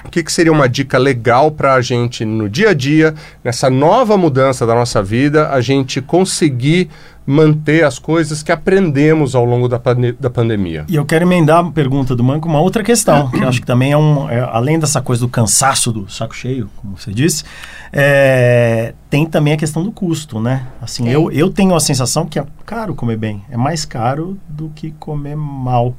o 0.05 0.11
que, 0.11 0.23
que 0.23 0.33
seria 0.33 0.53
uma 0.53 0.69
dica 0.69 0.99
legal 0.99 1.51
para 1.51 1.75
a 1.75 1.81
gente 1.81 2.25
no 2.25 2.49
dia 2.49 2.71
a 2.71 2.75
dia, 2.75 3.15
nessa 3.43 3.71
nova 3.71 4.17
mudança 4.17 4.67
da 4.67 4.75
nossa 4.75 5.03
vida, 5.03 5.51
a 5.51 5.61
gente 5.61 6.01
conseguir 6.01 6.91
manter 7.27 7.85
as 7.85 7.99
coisas 7.99 8.43
que 8.43 8.53
aprendemos 8.53 9.35
ao 9.35 9.45
longo 9.45 9.69
da, 9.69 9.79
pande 9.79 10.13
da 10.13 10.29
pandemia? 10.29 10.85
E 10.89 10.97
eu 10.97 11.05
quero 11.05 11.25
emendar 11.25 11.65
a 11.65 11.71
pergunta 11.71 12.15
do 12.15 12.23
Manco 12.23 12.49
uma 12.49 12.61
outra 12.61 12.83
questão, 12.83 13.31
que 13.31 13.43
acho 13.43 13.61
que 13.61 13.67
também 13.67 13.93
é 13.93 13.97
um. 13.97 14.29
É, 14.29 14.41
além 14.41 14.79
dessa 14.79 15.01
coisa 15.01 15.23
do 15.23 15.29
cansaço 15.29 15.91
do 15.91 16.11
saco 16.11 16.35
cheio, 16.35 16.69
como 16.77 16.97
você 16.99 17.13
disse, 17.13 17.45
é, 17.93 18.95
tem 19.09 19.25
também 19.27 19.55
a 19.55 19.57
questão 19.57 19.83
do 19.83 19.91
custo, 19.91 20.39
né? 20.39 20.67
Assim, 20.81 21.09
eu, 21.09 21.31
eu 21.31 21.51
tenho 21.51 21.75
a 21.75 21.81
sensação 21.81 22.27
que 22.27 22.39
é 22.39 22.45
caro 22.67 22.95
comer 22.95 23.17
bem, 23.17 23.43
é 23.51 23.57
mais 23.57 23.85
caro 23.85 24.37
do 24.49 24.71
que 24.75 24.91
comer 24.93 25.37
mal. 25.37 25.95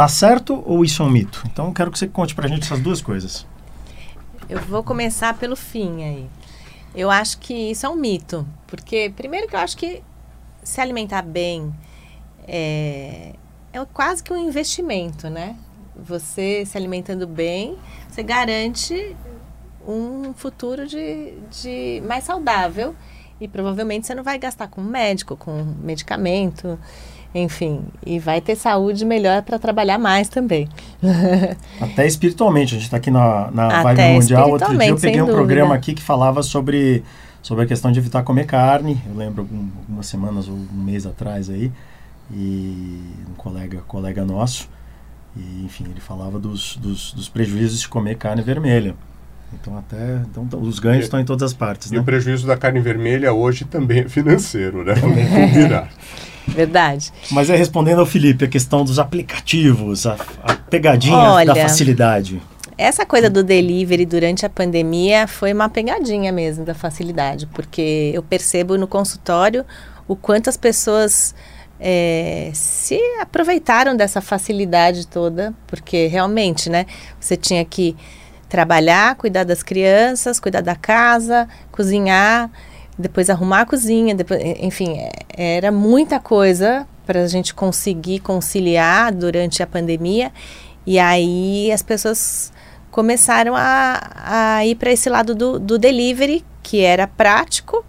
Tá 0.00 0.08
certo 0.08 0.62
ou 0.64 0.82
isso 0.82 1.02
é 1.02 1.04
um 1.04 1.10
mito? 1.10 1.42
Então 1.52 1.70
quero 1.74 1.90
que 1.90 1.98
você 1.98 2.08
conte 2.08 2.34
pra 2.34 2.48
gente 2.48 2.62
essas 2.62 2.80
duas 2.80 3.02
coisas. 3.02 3.46
Eu 4.48 4.58
vou 4.60 4.82
começar 4.82 5.34
pelo 5.34 5.54
fim 5.54 6.02
aí. 6.02 6.26
Eu 6.94 7.10
acho 7.10 7.36
que 7.36 7.52
isso 7.52 7.84
é 7.84 7.88
um 7.90 7.96
mito, 7.96 8.48
porque 8.66 9.12
primeiro 9.14 9.46
que 9.46 9.54
eu 9.54 9.60
acho 9.60 9.76
que 9.76 10.02
se 10.62 10.80
alimentar 10.80 11.20
bem 11.20 11.70
é, 12.48 13.34
é 13.74 13.84
quase 13.92 14.22
que 14.22 14.32
um 14.32 14.38
investimento, 14.38 15.28
né? 15.28 15.54
Você 15.94 16.64
se 16.64 16.78
alimentando 16.78 17.26
bem, 17.26 17.76
você 18.08 18.22
garante 18.22 19.14
um 19.86 20.32
futuro 20.32 20.86
de, 20.86 21.34
de 21.50 22.02
mais 22.06 22.24
saudável 22.24 22.96
e 23.38 23.46
provavelmente 23.46 24.06
você 24.06 24.14
não 24.14 24.24
vai 24.24 24.38
gastar 24.38 24.68
com 24.68 24.80
médico, 24.80 25.36
com 25.36 25.62
medicamento 25.62 26.78
enfim, 27.34 27.82
e 28.04 28.18
vai 28.18 28.40
ter 28.40 28.56
saúde 28.56 29.04
melhor 29.04 29.42
para 29.42 29.58
trabalhar 29.58 29.98
mais 29.98 30.28
também. 30.28 30.68
Até 31.80 32.06
espiritualmente, 32.06 32.74
a 32.74 32.78
gente 32.78 32.86
está 32.86 32.96
aqui 32.96 33.10
na, 33.10 33.50
na 33.52 33.82
Vibe 33.82 34.02
Mundial. 34.14 34.50
Outro 34.50 34.76
dia 34.76 34.88
eu 34.88 34.96
peguei 34.96 35.22
um 35.22 35.26
dúvida. 35.26 35.36
programa 35.36 35.74
aqui 35.74 35.94
que 35.94 36.02
falava 36.02 36.42
sobre, 36.42 37.04
sobre 37.40 37.64
a 37.64 37.66
questão 37.66 37.92
de 37.92 38.00
evitar 38.00 38.22
comer 38.24 38.46
carne. 38.46 39.00
Eu 39.08 39.16
lembro 39.16 39.42
algum, 39.42 39.68
algumas 39.78 40.06
semanas 40.06 40.48
ou 40.48 40.54
um 40.54 40.82
mês 40.82 41.06
atrás 41.06 41.48
aí, 41.48 41.70
e 42.32 43.00
um 43.30 43.34
colega, 43.36 43.80
colega 43.86 44.24
nosso, 44.24 44.68
e 45.36 45.64
enfim, 45.64 45.84
ele 45.84 46.00
falava 46.00 46.38
dos, 46.38 46.76
dos, 46.76 47.12
dos 47.12 47.28
prejuízos 47.28 47.80
de 47.80 47.88
comer 47.88 48.16
carne 48.16 48.42
vermelha. 48.42 48.96
Então 49.52 49.76
até 49.76 50.22
então, 50.30 50.48
os 50.60 50.78
ganhos 50.78 51.00
e, 51.00 51.04
estão 51.04 51.20
em 51.20 51.24
todas 51.24 51.42
as 51.50 51.54
partes. 51.54 51.90
E 51.90 51.94
né? 51.94 52.00
o 52.00 52.04
prejuízo 52.04 52.46
da 52.46 52.56
carne 52.56 52.80
vermelha 52.80 53.32
hoje 53.32 53.64
também 53.64 54.00
é 54.00 54.08
financeiro, 54.08 54.84
né? 54.84 54.94
Vamos 54.98 55.28
combinar. 55.28 55.90
Verdade. 56.46 57.12
Mas 57.30 57.48
é 57.50 57.56
respondendo 57.56 58.00
ao 58.00 58.06
Felipe, 58.06 58.44
a 58.44 58.48
questão 58.48 58.84
dos 58.84 58.98
aplicativos, 58.98 60.06
a, 60.06 60.16
a 60.42 60.54
pegadinha 60.54 61.16
Olha, 61.16 61.54
da 61.54 61.54
facilidade. 61.54 62.40
Essa 62.76 63.04
coisa 63.04 63.28
do 63.28 63.44
delivery 63.44 64.06
durante 64.06 64.46
a 64.46 64.48
pandemia 64.48 65.26
foi 65.26 65.52
uma 65.52 65.68
pegadinha 65.68 66.32
mesmo 66.32 66.64
da 66.64 66.74
facilidade, 66.74 67.46
porque 67.48 68.10
eu 68.14 68.22
percebo 68.22 68.78
no 68.78 68.86
consultório 68.86 69.64
o 70.08 70.16
quanto 70.16 70.48
as 70.48 70.56
pessoas 70.56 71.34
é, 71.78 72.50
se 72.52 72.98
aproveitaram 73.20 73.96
dessa 73.96 74.20
facilidade 74.20 75.06
toda, 75.06 75.54
porque 75.66 76.06
realmente, 76.06 76.68
né, 76.68 76.86
você 77.18 77.36
tinha 77.36 77.64
que 77.64 77.96
trabalhar, 78.48 79.14
cuidar 79.14 79.44
das 79.44 79.62
crianças, 79.62 80.40
cuidar 80.40 80.60
da 80.60 80.74
casa, 80.74 81.48
cozinhar 81.70 82.50
depois 83.00 83.30
arrumar 83.30 83.62
a 83.62 83.66
cozinha, 83.66 84.14
depois, 84.14 84.40
enfim, 84.60 84.98
é, 84.98 85.56
era 85.56 85.72
muita 85.72 86.20
coisa 86.20 86.86
para 87.06 87.22
a 87.22 87.26
gente 87.26 87.54
conseguir 87.54 88.20
conciliar 88.20 89.12
durante 89.12 89.62
a 89.62 89.66
pandemia. 89.66 90.30
E 90.86 90.98
aí 90.98 91.72
as 91.72 91.82
pessoas 91.82 92.52
começaram 92.90 93.54
a, 93.56 94.58
a 94.58 94.66
ir 94.66 94.74
para 94.74 94.92
esse 94.92 95.08
lado 95.08 95.34
do, 95.34 95.58
do, 95.58 95.78
delivery, 95.78 96.44
que 96.62 96.80
era 96.82 97.06
prático, 97.06 97.84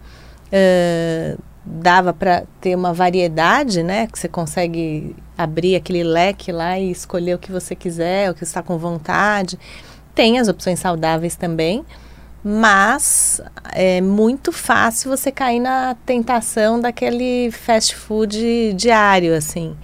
uh, 0.48 1.42
dava 1.66 2.14
para 2.14 2.44
ter 2.60 2.76
uma 2.76 2.94
variedade, 2.94 3.84
né? 3.84 4.08
Que 4.08 4.18
você 4.18 4.28
consegue 4.28 5.16
abrir 5.38 5.76
aquele 5.76 6.04
leque 6.04 6.52
lá 6.52 6.80
e 6.80 6.92
escolher 6.92 7.36
o 7.36 7.40
que 7.40 7.52
você 7.52 7.76
quiser, 7.76 8.30
o 8.30 8.34
que 8.34 8.44
está 8.44 8.62
com 8.62 8.78
vontade. 8.78 9.60
Tem 10.16 10.40
as 10.40 10.48
opções 10.48 10.80
saudáveis 10.80 11.36
também 11.36 11.86
mas 12.44 13.42
é 13.74 14.02
muito 14.02 14.52
fácil 14.52 15.10
você 15.10 15.32
cair 15.32 15.60
na 15.60 15.96
tentação 16.06 16.80
daquele 16.80 17.52
fast 17.52 17.96
food 17.96 18.74
diário, 18.74 19.36
assim. 19.36 19.76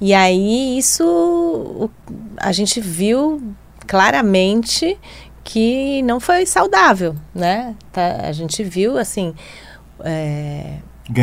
E 0.00 0.12
aí 0.12 0.78
isso 0.78 1.90
a 2.36 2.52
gente 2.52 2.80
viu 2.80 3.42
claramente 3.86 4.98
que 5.42 6.02
não 6.02 6.20
foi 6.20 6.44
saudável, 6.44 7.14
né? 7.34 7.74
Tá, 7.92 8.20
a 8.24 8.32
gente 8.32 8.62
viu 8.62 8.98
assim 8.98 9.34
é, 10.04 10.78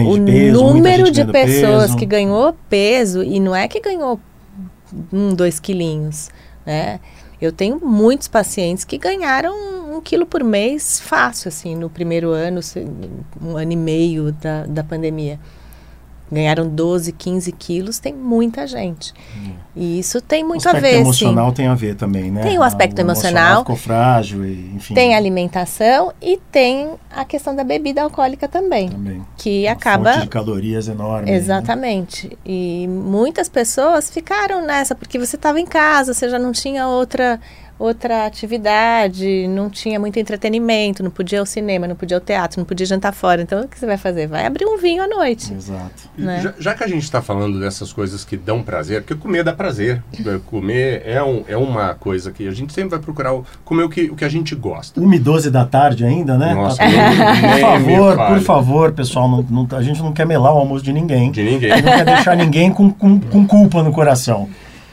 o 0.06 0.18
peso, 0.26 0.64
número 0.64 1.12
de 1.12 1.26
pessoas 1.26 1.88
peso. 1.88 1.98
que 1.98 2.06
ganhou 2.06 2.56
peso 2.70 3.24
e 3.24 3.40
não 3.40 3.56
é 3.56 3.68
que 3.68 3.80
ganhou 3.80 4.20
um, 5.12 5.34
dois 5.34 5.60
quilinhos, 5.60 6.30
né? 6.66 7.00
Eu 7.44 7.52
tenho 7.52 7.78
muitos 7.78 8.30
pacientes 8.30 8.86
que 8.86 8.98
ganharam 8.98 9.54
um 9.94 10.00
quilo 10.00 10.26
por 10.26 10.42
mês 10.46 10.98
fácil, 11.02 11.50
assim, 11.50 11.76
no 11.76 11.90
primeiro 11.90 12.30
ano, 12.30 12.62
um 13.42 13.58
ano 13.58 13.72
e 13.74 13.76
meio 13.76 14.32
da, 14.32 14.66
da 14.66 14.82
pandemia 14.82 15.38
ganharam 16.34 16.68
12, 16.68 17.12
15 17.12 17.52
quilos, 17.54 18.00
tem 18.00 18.14
muita 18.14 18.68
gente. 18.68 19.14
Hum. 19.38 19.54
E 19.76 20.00
isso 20.00 20.22
tem 20.22 20.44
muito 20.44 20.68
a 20.70 20.74
ver. 20.74 20.78
O 20.78 20.80
aspecto 20.80 21.02
emocional 21.02 21.50
sim. 21.50 21.54
tem 21.56 21.68
a 21.68 21.74
ver 21.74 21.96
também, 21.96 22.30
né? 22.30 22.44
Tem 22.44 22.60
o 22.60 22.64
aspecto 22.64 23.00
ah, 23.00 23.02
o 23.02 23.06
emocional. 23.06 23.60
ficou 23.62 23.76
frágil, 23.76 24.46
e, 24.46 24.72
enfim. 24.76 24.94
Tem 24.94 25.16
a 25.16 25.18
alimentação 25.18 26.14
e 26.22 26.40
tem 26.52 26.92
a 27.10 27.26
questão 27.26 27.56
da 27.56 27.64
bebida 27.64 28.04
alcoólica 28.04 28.48
também. 28.48 28.90
Também. 28.90 29.26
Que 29.36 29.64
Uma 29.64 29.72
acaba. 29.72 30.18
De 30.18 30.28
calorias 30.28 30.88
enorme. 30.88 31.32
Exatamente. 31.32 32.28
Né? 32.28 32.36
E 32.46 32.88
muitas 32.88 33.50
pessoas 33.50 34.12
ficaram 34.12 34.64
nessa, 34.64 34.94
porque 34.94 35.18
você 35.18 35.36
estava 35.36 35.60
em 35.60 35.66
casa, 35.66 36.14
você 36.14 36.30
já 36.30 36.38
não 36.38 36.52
tinha 36.52 36.88
outra 36.88 37.40
outra 37.84 38.26
atividade, 38.26 39.46
não 39.50 39.70
tinha 39.70 40.00
muito 40.00 40.18
entretenimento, 40.18 41.04
não 41.04 41.12
podia 41.12 41.38
ir 41.38 41.40
ao 41.42 41.46
cinema, 41.46 41.86
não 41.86 41.96
podia 41.96 42.16
ir 42.16 42.20
ao 42.20 42.22
teatro, 42.22 42.60
não 42.60 42.66
podia 42.66 42.86
jantar 42.86 43.14
fora. 43.14 43.42
Então, 43.42 43.62
o 43.62 43.68
que 43.68 43.78
você 43.78 43.86
vai 43.86 43.98
fazer? 43.98 44.26
Vai 44.26 44.46
abrir 44.46 44.66
um 44.66 44.78
vinho 44.78 45.04
à 45.04 45.08
noite. 45.08 45.54
Exato. 45.54 46.10
Né? 46.18 46.40
Já, 46.42 46.54
já, 46.58 46.74
que 46.74 46.84
a 46.84 46.88
gente 46.88 47.04
está 47.04 47.22
falando 47.22 47.60
dessas 47.60 47.92
coisas 47.92 48.24
que 48.24 48.38
dão 48.38 48.64
prazer, 48.64 49.02
porque 49.02 49.16
comer 49.16 49.44
dá 49.44 49.52
prazer. 49.52 50.02
comer 50.48 51.02
é, 51.06 51.22
um, 51.22 51.44
é 51.46 51.58
uma 51.58 51.94
coisa 51.94 52.32
que 52.32 52.48
a 52.48 52.52
gente 52.52 52.72
sempre 52.72 52.92
vai 52.92 53.00
procurar 53.00 53.34
comer 53.66 53.84
o 53.84 53.90
que, 53.90 54.04
o 54.04 54.16
que 54.16 54.24
a 54.24 54.30
gente 54.30 54.56
gosta. 54.56 55.02
1 55.02 55.14
e 55.14 55.20
12 55.20 55.52
da 55.52 55.66
tarde 55.66 56.06
ainda, 56.06 56.38
né? 56.38 56.54
Nossa, 56.54 56.78
tá 56.78 56.86
por 56.86 57.60
favor, 57.60 58.18
por 58.28 58.40
favor, 58.40 58.92
pessoal, 58.94 59.30
não, 59.30 59.44
não, 59.44 59.78
a 59.78 59.82
gente 59.82 60.02
não 60.02 60.14
quer 60.14 60.26
melar 60.26 60.54
o 60.54 60.58
almoço 60.58 60.86
de 60.86 60.94
ninguém. 60.94 61.32
De 61.32 61.44
ninguém. 61.44 61.70
Não 61.70 61.82
quer 61.82 62.06
deixar 62.06 62.38
ninguém 62.38 62.72
com, 62.72 62.90
com, 62.92 63.20
com 63.20 63.46
culpa 63.46 63.84
no 63.84 63.92
coração. 63.92 64.48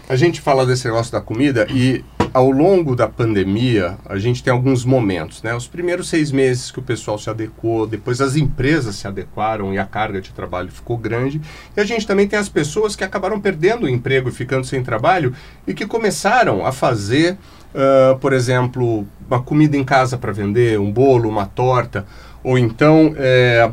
A 0.08 0.16
gente 0.16 0.40
fala 0.40 0.66
desse 0.66 0.86
negócio 0.86 1.12
da 1.12 1.20
comida 1.20 1.68
e 1.70 2.04
ao 2.32 2.50
longo 2.50 2.94
da 2.94 3.08
pandemia, 3.08 3.96
a 4.06 4.18
gente 4.18 4.42
tem 4.42 4.52
alguns 4.52 4.84
momentos, 4.84 5.42
né? 5.42 5.54
Os 5.54 5.66
primeiros 5.66 6.08
seis 6.08 6.30
meses 6.30 6.70
que 6.70 6.78
o 6.78 6.82
pessoal 6.82 7.18
se 7.18 7.28
adequou, 7.28 7.86
depois 7.86 8.20
as 8.20 8.36
empresas 8.36 8.96
se 8.96 9.06
adequaram 9.06 9.72
e 9.74 9.78
a 9.78 9.84
carga 9.84 10.20
de 10.20 10.32
trabalho 10.32 10.70
ficou 10.70 10.96
grande. 10.96 11.40
E 11.76 11.80
a 11.80 11.84
gente 11.84 12.06
também 12.06 12.28
tem 12.28 12.38
as 12.38 12.48
pessoas 12.48 12.94
que 12.94 13.04
acabaram 13.04 13.40
perdendo 13.40 13.84
o 13.84 13.88
emprego 13.88 14.28
e 14.28 14.32
ficando 14.32 14.64
sem 14.64 14.82
trabalho 14.82 15.34
e 15.66 15.74
que 15.74 15.86
começaram 15.86 16.64
a 16.64 16.72
fazer, 16.72 17.36
uh, 17.74 18.18
por 18.18 18.32
exemplo, 18.32 19.06
uma 19.26 19.42
comida 19.42 19.76
em 19.76 19.84
casa 19.84 20.16
para 20.16 20.32
vender, 20.32 20.78
um 20.78 20.90
bolo, 20.90 21.28
uma 21.28 21.46
torta, 21.46 22.06
ou 22.42 22.58
então. 22.58 23.14
É, 23.16 23.70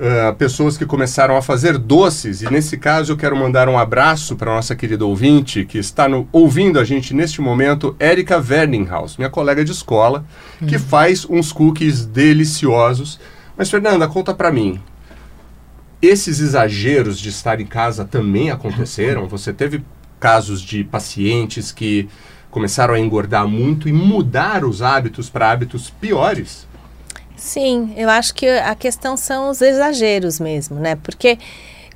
Uh, 0.00 0.34
pessoas 0.36 0.78
que 0.78 0.86
começaram 0.86 1.36
a 1.36 1.42
fazer 1.42 1.76
doces, 1.76 2.40
e 2.40 2.50
nesse 2.50 2.78
caso 2.78 3.12
eu 3.12 3.18
quero 3.18 3.36
mandar 3.36 3.68
um 3.68 3.78
abraço 3.78 4.34
para 4.34 4.54
nossa 4.54 4.74
querida 4.74 5.04
ouvinte 5.04 5.66
que 5.66 5.76
está 5.76 6.08
no, 6.08 6.26
ouvindo 6.32 6.80
a 6.80 6.84
gente 6.84 7.12
neste 7.12 7.42
momento, 7.42 7.94
Érica 7.98 8.38
Werninghaus, 8.38 9.18
minha 9.18 9.28
colega 9.28 9.62
de 9.62 9.72
escola, 9.72 10.24
uhum. 10.58 10.66
que 10.66 10.78
faz 10.78 11.26
uns 11.28 11.52
cookies 11.52 12.06
deliciosos. 12.06 13.20
Mas, 13.58 13.70
Fernanda, 13.70 14.08
conta 14.08 14.32
para 14.32 14.50
mim. 14.50 14.80
Esses 16.00 16.40
exageros 16.40 17.18
de 17.18 17.28
estar 17.28 17.60
em 17.60 17.66
casa 17.66 18.02
também 18.02 18.50
aconteceram? 18.50 19.28
Você 19.28 19.52
teve 19.52 19.84
casos 20.18 20.62
de 20.62 20.82
pacientes 20.82 21.72
que 21.72 22.08
começaram 22.50 22.94
a 22.94 22.98
engordar 22.98 23.46
muito 23.46 23.86
e 23.86 23.92
mudar 23.92 24.64
os 24.64 24.80
hábitos 24.80 25.28
para 25.28 25.50
hábitos 25.50 25.90
piores? 25.90 26.69
Sim, 27.40 27.94
eu 27.96 28.10
acho 28.10 28.34
que 28.34 28.46
a 28.46 28.74
questão 28.74 29.16
são 29.16 29.48
os 29.48 29.62
exageros 29.62 30.38
mesmo, 30.38 30.78
né? 30.78 30.94
Porque 30.96 31.38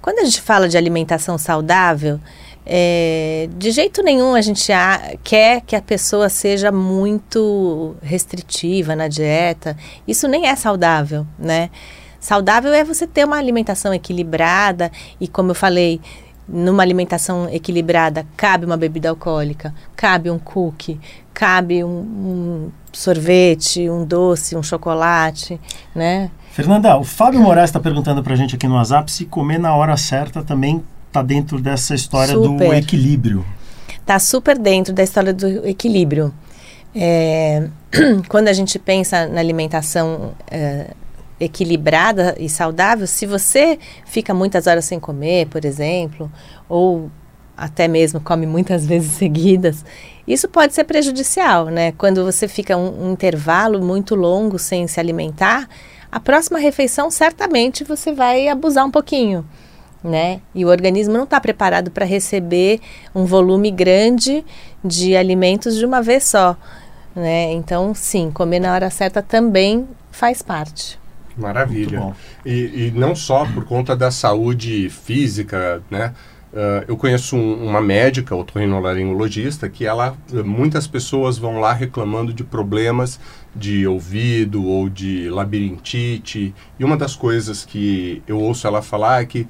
quando 0.00 0.20
a 0.20 0.24
gente 0.24 0.40
fala 0.40 0.66
de 0.70 0.78
alimentação 0.78 1.36
saudável, 1.36 2.18
é, 2.64 3.46
de 3.54 3.70
jeito 3.70 4.02
nenhum 4.02 4.34
a 4.34 4.40
gente 4.40 4.72
a, 4.72 5.16
quer 5.22 5.60
que 5.60 5.76
a 5.76 5.82
pessoa 5.82 6.30
seja 6.30 6.72
muito 6.72 7.94
restritiva 8.02 8.96
na 8.96 9.06
dieta. 9.06 9.76
Isso 10.08 10.26
nem 10.26 10.46
é 10.46 10.56
saudável, 10.56 11.26
né? 11.38 11.68
Saudável 12.18 12.72
é 12.72 12.82
você 12.82 13.06
ter 13.06 13.26
uma 13.26 13.36
alimentação 13.36 13.92
equilibrada 13.92 14.90
e, 15.20 15.28
como 15.28 15.50
eu 15.50 15.54
falei, 15.54 16.00
numa 16.48 16.82
alimentação 16.82 17.48
equilibrada, 17.50 18.26
cabe 18.36 18.66
uma 18.66 18.76
bebida 18.76 19.08
alcoólica, 19.08 19.74
cabe 19.96 20.30
um 20.30 20.38
cookie, 20.38 21.00
cabe 21.32 21.82
um, 21.82 21.88
um 21.88 22.70
sorvete, 22.92 23.88
um 23.88 24.04
doce, 24.04 24.56
um 24.56 24.62
chocolate, 24.62 25.60
né? 25.94 26.30
Fernanda, 26.52 26.96
o 26.96 27.04
Fábio 27.04 27.40
Moraes 27.40 27.70
está 27.70 27.80
perguntando 27.80 28.22
para 28.22 28.34
a 28.34 28.36
gente 28.36 28.54
aqui 28.54 28.68
no 28.68 28.74
WhatsApp 28.74 29.10
se 29.10 29.24
comer 29.24 29.58
na 29.58 29.74
hora 29.74 29.96
certa 29.96 30.42
também 30.42 30.82
está 31.08 31.22
dentro 31.22 31.60
dessa 31.60 31.94
história 31.94 32.34
super. 32.34 32.68
do 32.68 32.74
equilíbrio. 32.74 33.44
Está 34.00 34.18
super 34.18 34.58
dentro 34.58 34.92
da 34.92 35.02
história 35.02 35.32
do 35.32 35.66
equilíbrio. 35.66 36.32
É, 36.94 37.68
quando 38.28 38.48
a 38.48 38.52
gente 38.52 38.78
pensa 38.78 39.26
na 39.26 39.40
alimentação 39.40 40.32
é, 40.50 40.92
equilibrada 41.38 42.34
e 42.38 42.48
saudável, 42.48 43.06
se 43.06 43.26
você 43.26 43.78
fica 44.06 44.32
muitas 44.32 44.66
horas 44.66 44.84
sem 44.84 45.00
comer, 45.00 45.46
por 45.46 45.64
exemplo, 45.64 46.30
ou 46.68 47.10
até 47.56 47.86
mesmo 47.86 48.20
come 48.20 48.46
muitas 48.46 48.84
vezes 48.86 49.12
seguidas, 49.12 49.84
isso 50.26 50.48
pode 50.48 50.74
ser 50.74 50.84
prejudicial, 50.84 51.66
né? 51.66 51.92
Quando 51.92 52.24
você 52.24 52.48
fica 52.48 52.76
um, 52.76 53.08
um 53.08 53.12
intervalo 53.12 53.82
muito 53.82 54.14
longo 54.14 54.58
sem 54.58 54.86
se 54.86 54.98
alimentar, 54.98 55.68
a 56.10 56.20
próxima 56.20 56.58
refeição 56.58 57.10
certamente 57.10 57.84
você 57.84 58.12
vai 58.12 58.48
abusar 58.48 58.86
um 58.86 58.90
pouquinho, 58.90 59.44
né? 60.02 60.40
E 60.54 60.64
o 60.64 60.68
organismo 60.68 61.12
não 61.12 61.24
está 61.24 61.40
preparado 61.40 61.90
para 61.90 62.06
receber 62.06 62.80
um 63.14 63.24
volume 63.24 63.70
grande 63.70 64.44
de 64.82 65.16
alimentos 65.16 65.76
de 65.76 65.84
uma 65.84 66.00
vez 66.00 66.24
só, 66.24 66.56
né? 67.14 67.52
Então, 67.52 67.94
sim, 67.94 68.30
comer 68.30 68.60
na 68.60 68.72
hora 68.72 68.90
certa 68.90 69.22
também 69.22 69.86
faz 70.10 70.40
parte. 70.40 71.03
Maravilha. 71.36 72.14
E, 72.44 72.52
e, 72.86 72.92
não 72.94 73.14
só 73.14 73.44
por 73.46 73.64
conta 73.64 73.96
da 73.96 74.10
saúde 74.10 74.88
física, 74.88 75.82
né? 75.90 76.14
Uh, 76.52 76.86
eu 76.86 76.96
conheço 76.96 77.36
um, 77.36 77.66
uma 77.66 77.80
médica, 77.80 78.36
otorrinolaringologista, 78.36 79.68
que 79.68 79.84
ela, 79.84 80.16
muitas 80.44 80.86
pessoas 80.86 81.36
vão 81.36 81.58
lá 81.58 81.72
reclamando 81.72 82.32
de 82.32 82.44
problemas 82.44 83.18
de 83.52 83.84
ouvido 83.88 84.64
ou 84.64 84.88
de 84.88 85.28
labirintite. 85.28 86.54
E 86.78 86.84
uma 86.84 86.96
das 86.96 87.16
coisas 87.16 87.64
que 87.64 88.22
eu 88.28 88.38
ouço 88.38 88.68
ela 88.68 88.82
falar 88.82 89.22
é 89.22 89.26
que 89.26 89.48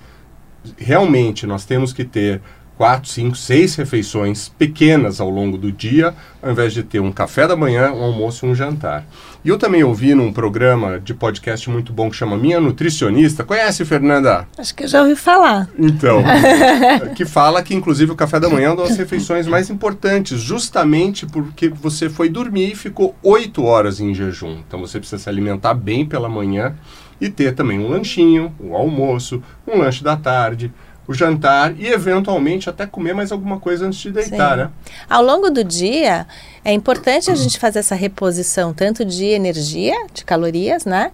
realmente 0.78 1.46
nós 1.46 1.66
temos 1.66 1.92
que 1.92 2.04
ter 2.04 2.40
quatro, 2.76 3.08
cinco, 3.08 3.36
seis 3.36 3.74
refeições 3.76 4.48
pequenas 4.48 5.20
ao 5.20 5.30
longo 5.30 5.56
do 5.56 5.70
dia, 5.70 6.14
ao 6.42 6.50
invés 6.50 6.72
de 6.72 6.82
ter 6.82 7.00
um 7.00 7.12
café 7.12 7.46
da 7.46 7.56
manhã, 7.56 7.92
um 7.92 8.02
almoço 8.02 8.44
e 8.44 8.48
um 8.48 8.54
jantar. 8.54 9.04
E 9.44 9.48
eu 9.48 9.58
também 9.58 9.84
ouvi 9.84 10.14
num 10.14 10.32
programa 10.32 10.98
de 10.98 11.12
podcast 11.12 11.68
muito 11.68 11.92
bom 11.92 12.10
que 12.10 12.16
chama 12.16 12.36
Minha 12.36 12.60
Nutricionista. 12.60 13.44
Conhece, 13.44 13.84
Fernanda? 13.84 14.48
Acho 14.56 14.74
que 14.74 14.84
eu 14.84 14.88
já 14.88 15.02
ouvi 15.02 15.14
falar. 15.14 15.68
Então, 15.78 16.22
que 17.14 17.24
fala 17.24 17.62
que 17.62 17.74
inclusive 17.74 18.12
o 18.12 18.16
café 18.16 18.40
da 18.40 18.48
manhã 18.48 18.68
é 18.68 18.70
uma 18.70 18.84
das 18.84 18.96
refeições 18.96 19.46
mais 19.46 19.70
importantes, 19.70 20.40
justamente 20.40 21.26
porque 21.26 21.68
você 21.68 22.08
foi 22.08 22.28
dormir 22.28 22.72
e 22.72 22.74
ficou 22.74 23.14
oito 23.22 23.64
horas 23.64 24.00
em 24.00 24.14
jejum. 24.14 24.58
Então 24.66 24.80
você 24.80 24.98
precisa 24.98 25.22
se 25.22 25.28
alimentar 25.28 25.74
bem 25.74 26.06
pela 26.06 26.28
manhã 26.28 26.74
e 27.20 27.28
ter 27.28 27.54
também 27.54 27.78
um 27.78 27.88
lanchinho, 27.88 28.52
um 28.60 28.74
almoço, 28.74 29.42
um 29.66 29.78
lanche 29.78 30.02
da 30.02 30.16
tarde, 30.16 30.72
o 31.06 31.12
jantar 31.12 31.74
e 31.78 31.86
eventualmente 31.86 32.70
até 32.70 32.86
comer 32.86 33.14
mais 33.14 33.30
alguma 33.30 33.60
coisa 33.60 33.86
antes 33.86 33.98
de 33.98 34.10
deitar, 34.10 34.52
Sim. 34.52 34.64
né? 34.64 34.70
Ao 35.08 35.22
longo 35.22 35.50
do 35.50 35.62
dia 35.62 36.26
é 36.64 36.72
importante 36.72 37.30
a 37.30 37.34
gente 37.34 37.58
fazer 37.58 37.80
essa 37.80 37.94
reposição 37.94 38.72
tanto 38.72 39.04
de 39.04 39.26
energia, 39.26 39.94
de 40.12 40.24
calorias, 40.24 40.84
né, 40.84 41.12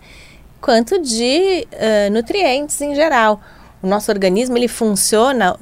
quanto 0.60 1.00
de 1.00 1.66
uh, 1.72 2.12
nutrientes 2.12 2.80
em 2.80 2.94
geral. 2.94 3.40
O 3.82 3.86
nosso 3.86 4.10
organismo 4.10 4.56
ele 4.56 4.68
funciona 4.68 5.56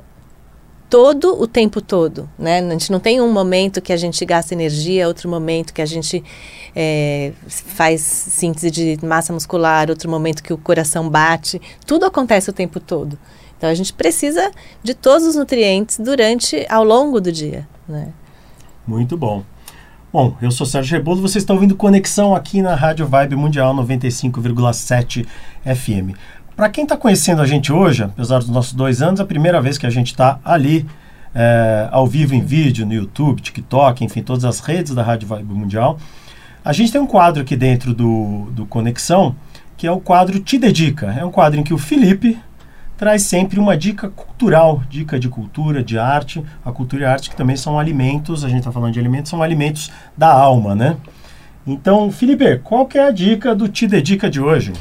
todo 0.90 1.40
o 1.40 1.46
tempo 1.46 1.80
todo, 1.80 2.28
né? 2.38 2.60
A 2.60 2.70
gente 2.70 2.90
não 2.90 2.98
tem 2.98 3.20
um 3.20 3.30
momento 3.30 3.80
que 3.80 3.92
a 3.92 3.96
gente 3.96 4.24
gasta 4.24 4.54
energia, 4.54 5.06
outro 5.06 5.28
momento 5.28 5.72
que 5.72 5.82
a 5.82 5.86
gente 5.86 6.24
é, 6.74 7.32
faz 7.46 8.00
síntese 8.00 8.70
de 8.70 8.98
massa 9.04 9.32
muscular, 9.32 9.90
outro 9.90 10.10
momento 10.10 10.42
que 10.42 10.52
o 10.52 10.58
coração 10.58 11.08
bate. 11.08 11.60
Tudo 11.86 12.06
acontece 12.06 12.48
o 12.48 12.52
tempo 12.52 12.80
todo. 12.80 13.18
Então 13.58 13.68
a 13.68 13.74
gente 13.74 13.92
precisa 13.92 14.50
de 14.82 14.94
todos 14.94 15.26
os 15.26 15.34
nutrientes 15.34 15.98
durante, 15.98 16.64
ao 16.70 16.84
longo 16.84 17.20
do 17.20 17.30
dia. 17.30 17.68
Né? 17.88 18.08
Muito 18.86 19.16
bom. 19.16 19.42
Bom, 20.10 20.34
eu 20.40 20.50
sou 20.50 20.64
Sérgio 20.64 20.96
Rebolo, 20.96 21.20
você 21.20 21.36
está 21.36 21.52
ouvindo 21.52 21.76
Conexão 21.76 22.34
aqui 22.34 22.62
na 22.62 22.74
Rádio 22.74 23.06
Vibe 23.06 23.36
Mundial 23.36 23.74
95,7 23.74 25.26
FM. 25.64 26.16
Para 26.56 26.70
quem 26.70 26.84
está 26.84 26.96
conhecendo 26.96 27.42
a 27.42 27.46
gente 27.46 27.72
hoje, 27.72 28.04
apesar 28.04 28.38
dos 28.38 28.48
nossos 28.48 28.72
dois 28.72 29.02
anos, 29.02 29.20
é 29.20 29.22
a 29.22 29.26
primeira 29.26 29.60
vez 29.60 29.76
que 29.76 29.86
a 29.86 29.90
gente 29.90 30.06
está 30.08 30.40
ali 30.44 30.86
é, 31.34 31.88
ao 31.92 32.06
vivo 32.06 32.34
em 32.34 32.40
vídeo 32.40 32.86
no 32.86 32.94
YouTube, 32.94 33.42
TikTok, 33.42 34.04
enfim, 34.04 34.22
todas 34.22 34.44
as 34.44 34.60
redes 34.60 34.94
da 34.94 35.02
Rádio 35.02 35.28
Vibe 35.28 35.52
Mundial. 35.52 35.98
A 36.64 36.72
gente 36.72 36.90
tem 36.90 37.00
um 37.00 37.06
quadro 37.06 37.42
aqui 37.42 37.54
dentro 37.54 37.92
do, 37.92 38.48
do 38.52 38.66
Conexão, 38.66 39.36
que 39.76 39.86
é 39.86 39.92
o 39.92 40.00
quadro 40.00 40.40
Te 40.40 40.58
Dedica. 40.58 41.12
É 41.12 41.24
um 41.24 41.30
quadro 41.30 41.60
em 41.60 41.62
que 41.62 41.74
o 41.74 41.78
Felipe 41.78 42.38
traz 42.98 43.22
sempre 43.22 43.60
uma 43.60 43.76
dica 43.76 44.10
cultural, 44.10 44.82
dica 44.90 45.18
de 45.20 45.28
cultura, 45.28 45.82
de 45.84 45.96
arte. 45.96 46.44
A 46.64 46.72
cultura 46.72 47.04
e 47.04 47.06
a 47.06 47.12
arte 47.12 47.30
que 47.30 47.36
também 47.36 47.56
são 47.56 47.78
alimentos, 47.78 48.44
a 48.44 48.48
gente 48.48 48.58
está 48.58 48.72
falando 48.72 48.92
de 48.92 48.98
alimentos, 48.98 49.30
são 49.30 49.40
alimentos 49.40 49.90
da 50.16 50.30
alma, 50.30 50.74
né? 50.74 50.96
Então, 51.64 52.10
Felipe, 52.10 52.58
qual 52.58 52.86
que 52.86 52.98
é 52.98 53.06
a 53.06 53.12
dica 53.12 53.54
do 53.54 53.68
Te 53.68 53.86
Dedica 53.86 54.28
de 54.28 54.40
hoje? 54.40 54.72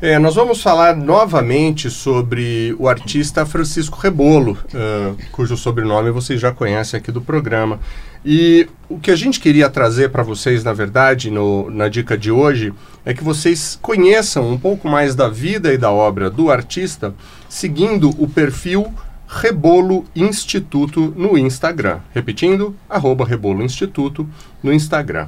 É, 0.00 0.16
nós 0.16 0.36
vamos 0.36 0.62
falar 0.62 0.94
novamente 0.94 1.90
sobre 1.90 2.72
o 2.78 2.88
artista 2.88 3.44
Francisco 3.44 3.98
Rebolo, 3.98 4.52
uh, 4.52 5.16
cujo 5.32 5.56
sobrenome 5.56 6.12
vocês 6.12 6.40
já 6.40 6.52
conhecem 6.52 6.96
aqui 6.96 7.10
do 7.10 7.20
programa. 7.20 7.80
E 8.24 8.68
o 8.88 9.00
que 9.00 9.10
a 9.10 9.16
gente 9.16 9.40
queria 9.40 9.68
trazer 9.68 10.10
para 10.10 10.22
vocês, 10.22 10.62
na 10.62 10.72
verdade, 10.72 11.32
no, 11.32 11.68
na 11.68 11.88
dica 11.88 12.16
de 12.16 12.30
hoje, 12.30 12.72
é 13.04 13.12
que 13.12 13.24
vocês 13.24 13.76
conheçam 13.82 14.48
um 14.48 14.56
pouco 14.56 14.88
mais 14.88 15.16
da 15.16 15.28
vida 15.28 15.74
e 15.74 15.76
da 15.76 15.90
obra 15.90 16.30
do 16.30 16.48
artista, 16.48 17.12
seguindo 17.48 18.10
o 18.22 18.28
perfil 18.28 18.94
Rebolo 19.26 20.04
Instituto 20.14 21.12
no 21.16 21.36
Instagram. 21.36 21.98
Repetindo, 22.14 22.72
arroba 22.88 23.26
Rebolo 23.26 23.64
Instituto 23.64 24.28
no 24.62 24.72
Instagram. 24.72 25.26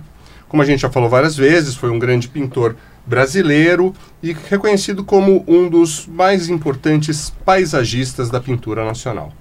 Como 0.49 0.63
a 0.63 0.67
gente 0.67 0.81
já 0.81 0.91
falou 0.91 1.09
várias 1.09 1.37
vezes, 1.37 1.75
foi 1.75 1.91
um 1.91 1.99
grande 1.99 2.29
pintor 2.29 2.77
brasileiro 3.11 3.93
e 4.23 4.33
reconhecido 4.33 5.03
como 5.03 5.45
um 5.49 5.69
dos 5.69 6.07
mais 6.07 6.49
importantes 6.49 7.31
paisagistas 7.45 8.31
da 8.31 8.41
pintura 8.41 8.85
nacional. 8.85 9.33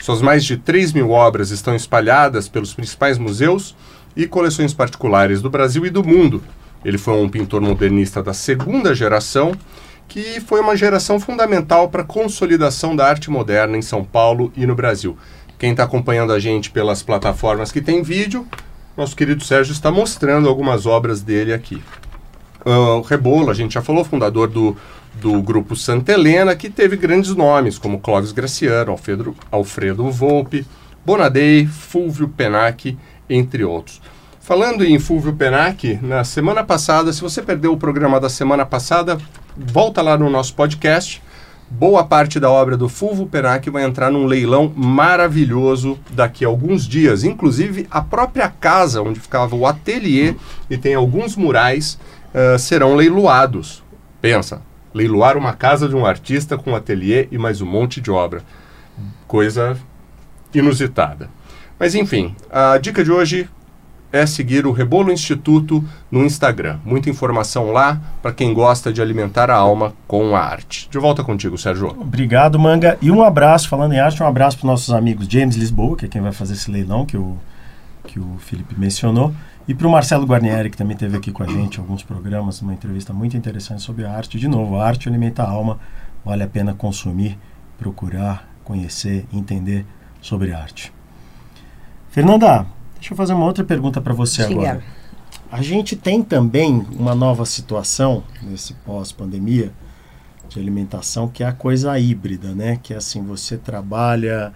Suas 0.00 0.20
mais 0.20 0.44
de 0.44 0.56
3 0.56 0.92
mil 0.92 1.12
obras 1.12 1.50
estão 1.50 1.76
espalhadas 1.76 2.48
pelos 2.48 2.74
principais 2.74 3.18
museus 3.18 3.76
e 4.16 4.26
coleções 4.26 4.74
particulares 4.74 5.40
do 5.40 5.48
Brasil 5.48 5.86
e 5.86 5.90
do 5.90 6.02
mundo. 6.02 6.42
Ele 6.84 6.98
foi 6.98 7.14
um 7.14 7.28
pintor 7.28 7.60
modernista 7.60 8.20
da 8.20 8.34
segunda 8.34 8.92
geração, 8.92 9.52
que 10.08 10.40
foi 10.40 10.60
uma 10.60 10.76
geração 10.76 11.20
fundamental 11.20 11.88
para 11.88 12.02
a 12.02 12.04
consolidação 12.04 12.96
da 12.96 13.06
arte 13.06 13.30
moderna 13.30 13.76
em 13.78 13.82
São 13.82 14.02
Paulo 14.02 14.52
e 14.56 14.66
no 14.66 14.74
Brasil. 14.74 15.16
Quem 15.56 15.70
está 15.70 15.84
acompanhando 15.84 16.32
a 16.32 16.40
gente 16.40 16.72
pelas 16.72 17.04
plataformas 17.04 17.70
que 17.70 17.80
tem 17.80 18.02
vídeo, 18.02 18.44
nosso 18.96 19.14
querido 19.14 19.44
Sérgio 19.44 19.72
está 19.72 19.92
mostrando 19.92 20.48
algumas 20.48 20.86
obras 20.86 21.22
dele 21.22 21.54
aqui. 21.54 21.80
Uh, 22.64 22.98
o 22.98 23.00
Rebolo, 23.02 23.50
a 23.50 23.54
gente 23.54 23.74
já 23.74 23.82
falou, 23.82 24.04
fundador 24.04 24.48
do, 24.48 24.76
do 25.20 25.42
grupo 25.42 25.74
Santa 25.74 26.12
Helena, 26.12 26.54
que 26.54 26.70
teve 26.70 26.96
grandes 26.96 27.34
nomes, 27.34 27.76
como 27.76 27.98
Clóvis 27.98 28.32
Graciano, 28.32 28.92
Alfredo, 28.92 29.34
Alfredo 29.50 30.10
Volpe, 30.10 30.66
Bonadei, 31.04 31.66
Fulvio 31.66 32.28
Penac, 32.28 32.96
entre 33.28 33.64
outros. 33.64 34.00
Falando 34.40 34.84
em 34.84 34.98
Fulvio 34.98 35.32
Penac, 35.32 35.98
na 36.02 36.24
semana 36.24 36.64
passada, 36.64 37.12
se 37.12 37.20
você 37.20 37.42
perdeu 37.42 37.72
o 37.72 37.76
programa 37.76 38.20
da 38.20 38.28
semana 38.28 38.66
passada, 38.66 39.18
volta 39.56 40.02
lá 40.02 40.16
no 40.16 40.30
nosso 40.30 40.54
podcast. 40.54 41.22
Boa 41.70 42.04
parte 42.04 42.38
da 42.38 42.50
obra 42.50 42.76
do 42.76 42.88
Fulvio 42.88 43.26
Penac 43.26 43.70
vai 43.70 43.82
entrar 43.82 44.10
num 44.10 44.26
leilão 44.26 44.70
maravilhoso 44.76 45.98
daqui 46.10 46.44
a 46.44 46.48
alguns 46.48 46.86
dias. 46.86 47.24
Inclusive, 47.24 47.86
a 47.90 48.02
própria 48.02 48.48
casa 48.48 49.00
onde 49.00 49.18
ficava 49.18 49.56
o 49.56 49.66
ateliê 49.66 50.34
e 50.68 50.76
tem 50.76 50.94
alguns 50.94 51.34
murais 51.34 51.98
uh, 52.34 52.58
serão 52.58 52.94
leiloados. 52.94 53.82
Pensa, 54.20 54.62
leiloar 54.94 55.36
uma 55.36 55.52
casa 55.52 55.88
de 55.88 55.96
um 55.96 56.06
artista 56.06 56.56
com 56.56 56.72
um 56.72 56.76
ateliê 56.76 57.28
e 57.30 57.38
mais 57.38 57.60
um 57.60 57.66
monte 57.66 58.00
de 58.00 58.10
obra. 58.10 58.42
Coisa 59.26 59.76
inusitada. 60.54 61.30
Mas 61.78 61.94
enfim, 61.94 62.36
a 62.50 62.78
dica 62.78 63.02
de 63.02 63.10
hoje 63.10 63.48
é 64.12 64.26
seguir 64.26 64.66
o 64.66 64.72
Rebolo 64.72 65.10
Instituto 65.10 65.82
no 66.10 66.24
Instagram. 66.24 66.78
Muita 66.84 67.08
informação 67.08 67.72
lá 67.72 67.98
para 68.20 68.32
quem 68.32 68.52
gosta 68.52 68.92
de 68.92 69.00
alimentar 69.00 69.50
a 69.50 69.56
alma 69.56 69.94
com 70.06 70.36
a 70.36 70.40
arte. 70.40 70.88
De 70.90 70.98
volta 70.98 71.24
contigo, 71.24 71.56
Sérgio. 71.56 71.88
Obrigado, 71.98 72.58
Manga. 72.58 72.98
E 73.00 73.10
um 73.10 73.22
abraço, 73.22 73.68
falando 73.68 73.94
em 73.94 74.00
arte, 74.00 74.22
um 74.22 74.26
abraço 74.26 74.58
para 74.58 74.66
os 74.66 74.70
nossos 74.70 74.90
amigos 74.92 75.26
James 75.26 75.56
Lisboa, 75.56 75.96
que 75.96 76.04
é 76.04 76.08
quem 76.08 76.20
vai 76.20 76.32
fazer 76.32 76.52
esse 76.52 76.70
leilão 76.70 77.06
que 77.06 77.16
o, 77.16 77.38
que 78.04 78.20
o 78.20 78.36
Felipe 78.38 78.78
mencionou. 78.78 79.32
E 79.66 79.74
para 79.74 79.86
o 79.86 79.90
Marcelo 79.90 80.26
Guarnieri, 80.26 80.70
que 80.70 80.76
também 80.76 80.94
esteve 80.94 81.16
aqui 81.16 81.30
com 81.30 81.42
a 81.44 81.46
gente 81.46 81.78
alguns 81.78 82.02
programas, 82.02 82.60
uma 82.60 82.74
entrevista 82.74 83.12
muito 83.12 83.36
interessante 83.36 83.80
sobre 83.80 84.04
a 84.04 84.12
arte. 84.12 84.38
De 84.38 84.48
novo, 84.48 84.76
a 84.76 84.86
arte 84.86 85.08
alimenta 85.08 85.44
a 85.44 85.48
alma, 85.48 85.78
vale 86.24 86.42
a 86.42 86.48
pena 86.48 86.74
consumir, 86.74 87.38
procurar, 87.78 88.48
conhecer, 88.64 89.24
entender 89.32 89.86
sobre 90.20 90.52
arte. 90.52 90.92
Fernanda, 92.10 92.66
deixa 92.96 93.12
eu 93.12 93.16
fazer 93.16 93.34
uma 93.34 93.46
outra 93.46 93.62
pergunta 93.62 94.00
para 94.00 94.12
você 94.12 94.46
Diga. 94.46 94.60
agora. 94.60 94.84
A 95.50 95.62
gente 95.62 95.94
tem 95.94 96.22
também 96.22 96.84
uma 96.98 97.14
nova 97.14 97.46
situação 97.46 98.24
nesse 98.42 98.74
pós-pandemia 98.74 99.72
de 100.48 100.58
alimentação, 100.58 101.28
que 101.28 101.44
é 101.44 101.46
a 101.46 101.52
coisa 101.52 101.96
híbrida, 101.98 102.52
né? 102.54 102.80
Que 102.82 102.94
é 102.94 102.96
assim, 102.96 103.22
você 103.22 103.56
trabalha 103.56 104.52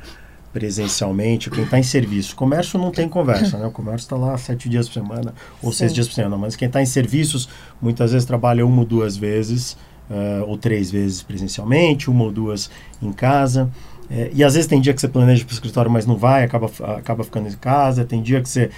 presencialmente, 0.56 1.50
quem 1.50 1.64
está 1.64 1.78
em 1.78 1.82
serviço. 1.82 2.34
Comércio 2.34 2.80
não 2.80 2.90
tem 2.90 3.06
conversa, 3.06 3.58
né? 3.58 3.66
O 3.66 3.70
comércio 3.70 4.06
está 4.06 4.16
lá 4.16 4.38
sete 4.38 4.70
dias 4.70 4.88
por 4.88 4.94
semana 4.94 5.34
ou 5.62 5.70
Sim. 5.70 5.80
seis 5.80 5.92
dias 5.92 6.08
por 6.08 6.14
semana, 6.14 6.38
mas 6.38 6.56
quem 6.56 6.66
está 6.66 6.80
em 6.80 6.86
serviços 6.86 7.46
muitas 7.78 8.12
vezes 8.12 8.26
trabalha 8.26 8.64
uma 8.64 8.78
ou 8.78 8.86
duas 8.86 9.18
vezes 9.18 9.76
uh, 10.08 10.48
ou 10.48 10.56
três 10.56 10.90
vezes 10.90 11.22
presencialmente, 11.22 12.08
uma 12.08 12.24
ou 12.24 12.32
duas 12.32 12.70
em 13.02 13.12
casa. 13.12 13.70
É, 14.08 14.30
e 14.32 14.42
às 14.42 14.54
vezes 14.54 14.66
tem 14.66 14.80
dia 14.80 14.94
que 14.94 15.00
você 15.02 15.08
planeja 15.08 15.44
para 15.44 15.52
o 15.52 15.54
escritório, 15.54 15.90
mas 15.90 16.06
não 16.06 16.16
vai, 16.16 16.44
acaba, 16.44 16.70
acaba 16.96 17.22
ficando 17.22 17.48
em 17.48 17.52
casa. 17.52 18.02
Tem 18.06 18.22
dia 18.22 18.40
que 18.40 18.48
você. 18.48 18.70